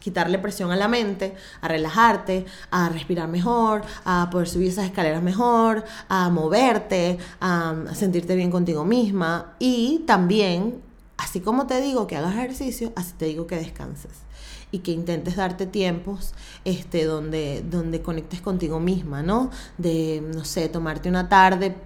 quitarle 0.00 0.38
presión 0.38 0.70
a 0.70 0.76
la 0.76 0.88
mente, 0.88 1.34
a 1.60 1.68
relajarte, 1.68 2.46
a 2.70 2.88
respirar 2.88 3.28
mejor, 3.28 3.82
a 4.04 4.28
poder 4.30 4.48
subir 4.48 4.68
esas 4.68 4.86
escaleras 4.86 5.22
mejor, 5.22 5.84
a 6.08 6.30
moverte, 6.30 7.18
a, 7.40 7.74
sentirte 7.94 8.34
bien 8.34 8.50
contigo 8.50 8.84
misma 8.84 9.54
y 9.58 10.04
también, 10.06 10.80
así 11.18 11.40
como 11.40 11.66
te 11.66 11.80
digo 11.80 12.06
que 12.06 12.16
hagas 12.16 12.34
ejercicio, 12.34 12.92
así 12.96 13.12
te 13.18 13.26
digo 13.26 13.46
que 13.46 13.56
descanses 13.56 14.12
y 14.70 14.80
que 14.80 14.92
intentes 14.92 15.36
darte 15.36 15.66
tiempos 15.66 16.34
este, 16.64 17.04
donde, 17.04 17.62
donde 17.68 18.02
conectes 18.02 18.40
contigo 18.40 18.80
misma, 18.80 19.22
¿no? 19.22 19.50
De, 19.76 20.22
no 20.34 20.44
sé, 20.44 20.68
tomarte 20.68 21.08
una 21.08 21.28
tarde 21.28 21.76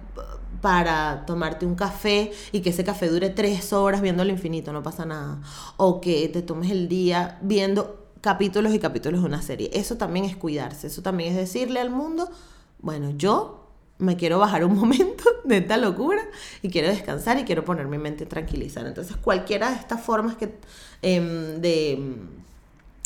para 0.61 1.25
tomarte 1.25 1.65
un 1.65 1.75
café 1.75 2.31
y 2.51 2.61
que 2.61 2.69
ese 2.69 2.83
café 2.83 3.09
dure 3.09 3.29
tres 3.29 3.73
horas 3.73 4.01
viendo 4.01 4.23
el 4.23 4.29
infinito, 4.29 4.71
no 4.71 4.83
pasa 4.83 5.05
nada. 5.05 5.41
O 5.77 5.99
que 5.99 6.29
te 6.29 6.41
tomes 6.41 6.71
el 6.71 6.87
día 6.87 7.37
viendo 7.41 8.07
capítulos 8.21 8.73
y 8.73 8.79
capítulos 8.79 9.21
de 9.21 9.27
una 9.27 9.41
serie. 9.41 9.69
Eso 9.73 9.97
también 9.97 10.25
es 10.25 10.37
cuidarse, 10.37 10.87
eso 10.87 11.01
también 11.01 11.31
es 11.31 11.37
decirle 11.37 11.81
al 11.81 11.89
mundo, 11.89 12.29
bueno, 12.79 13.11
yo 13.11 13.62
me 13.97 14.17
quiero 14.17 14.39
bajar 14.39 14.65
un 14.65 14.75
momento 14.79 15.23
de 15.43 15.57
esta 15.57 15.77
locura 15.77 16.21
y 16.61 16.69
quiero 16.69 16.87
descansar 16.87 17.39
y 17.39 17.43
quiero 17.43 17.65
poner 17.65 17.87
mi 17.87 17.97
mente 17.97 18.25
tranquilizar. 18.25 18.85
Entonces, 18.85 19.15
cualquiera 19.17 19.69
de 19.69 19.75
estas 19.77 20.01
formas 20.01 20.35
que, 20.35 20.53
em, 21.01 21.61
de 21.61 22.17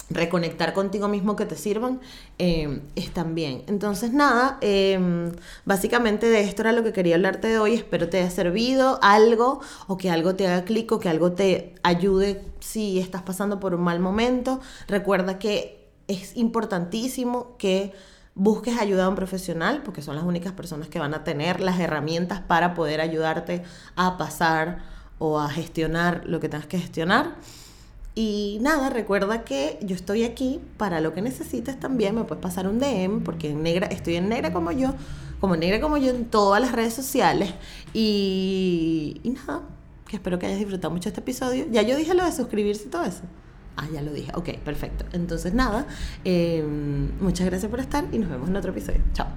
reconectar 0.10 0.74
contigo 0.74 1.08
mismo 1.08 1.36
que 1.36 1.46
te 1.46 1.56
sirvan, 1.56 2.00
eh, 2.40 2.82
están 2.96 3.36
bien. 3.36 3.64
Entonces, 3.68 4.14
nada, 4.14 4.58
em, 4.62 5.34
básicamente 5.66 6.28
de 6.28 6.42
esto 6.42 6.62
era 6.62 6.72
lo 6.72 6.84
que 6.84 6.94
quería 6.94 7.16
hablarte 7.16 7.48
de 7.50 7.60
hoy. 7.60 7.74
Espero 7.74 8.08
te 8.10 8.20
haya 8.20 8.30
servido 8.30 9.00
algo 9.02 9.60
o 9.88 9.98
que 9.98 10.10
algo 10.10 10.36
te 10.36 10.48
haga 10.48 10.64
clic 10.64 10.92
o 10.92 11.00
que 11.00 11.10
algo 11.10 11.34
te 11.34 11.76
ayude 11.84 12.42
si 12.60 13.00
estás 13.00 13.22
pasando 13.22 13.60
por 13.60 13.74
un 13.76 13.82
mal 13.82 14.00
momento. 14.00 14.62
Recuerda 14.88 15.40
que 15.40 15.90
es 16.08 16.38
importantísimo 16.38 17.58
que 17.58 17.92
busques 18.38 18.78
ayuda 18.78 19.06
a 19.06 19.10
un 19.10 19.16
profesional 19.16 19.82
porque 19.84 20.02
son 20.02 20.16
las 20.16 20.24
únicas 20.24 20.54
personas 20.54 20.88
que 20.88 21.00
van 21.00 21.14
a 21.16 21.24
tener 21.24 21.60
las 21.60 21.80
herramientas 21.80 22.40
para 22.40 22.76
poder 22.76 23.02
ayudarte 23.02 23.64
a 23.96 24.18
pasar 24.18 24.84
o 25.18 25.40
a 25.40 25.50
gestionar 25.50 26.22
lo 26.26 26.40
que 26.40 26.48
tengas 26.48 26.68
que 26.68 26.78
gestionar. 26.78 27.36
Y 28.14 28.60
nada, 28.62 28.90
recuerda 28.90 29.44
que 29.44 29.80
yo 29.82 29.96
estoy 29.96 30.24
aquí 30.24 30.60
para 30.78 31.02
lo 31.02 31.14
que 31.14 31.22
necesites 31.22 31.80
también. 31.80 32.16
Me 32.16 32.24
puedes 32.24 32.42
pasar 32.42 32.68
un 32.68 32.80
DM 32.80 33.24
porque 33.24 33.50
en 33.50 33.64
negra, 33.64 33.88
estoy 33.88 34.16
en 34.16 34.30
negra 34.30 34.54
como 34.54 34.72
yo, 34.72 34.94
como 35.40 35.56
negra 35.56 35.82
como 35.82 35.98
yo 35.98 36.10
en 36.10 36.26
todas 36.26 36.62
las 36.62 36.72
redes 36.72 36.94
sociales. 36.94 37.54
Y, 37.94 39.20
y 39.24 39.30
nada, 39.32 39.62
que 40.08 40.16
espero 40.16 40.40
que 40.40 40.46
hayas 40.46 40.60
disfrutado 40.60 40.94
mucho 40.94 41.10
este 41.10 41.22
episodio. 41.22 41.66
Ya 41.72 41.82
yo 41.82 41.96
dije 41.96 42.14
lo 42.14 42.24
de 42.24 42.32
suscribirse 42.32 42.86
y 42.86 42.90
todo 42.90 43.04
eso. 43.04 43.24
Ah, 43.78 43.88
ya 43.94 44.02
lo 44.02 44.12
dije. 44.12 44.32
Ok, 44.36 44.58
perfecto. 44.66 45.06
Entonces 45.14 45.54
nada, 45.54 45.86
em, 46.24 47.12
muchas 47.22 47.46
gracias 47.46 47.70
por 47.70 47.80
estar 47.80 48.06
y 48.12 48.18
nos 48.18 48.30
vemos 48.30 48.50
en 48.50 48.56
otro 48.56 48.72
episodio. 48.72 49.02
Chao. 49.14 49.28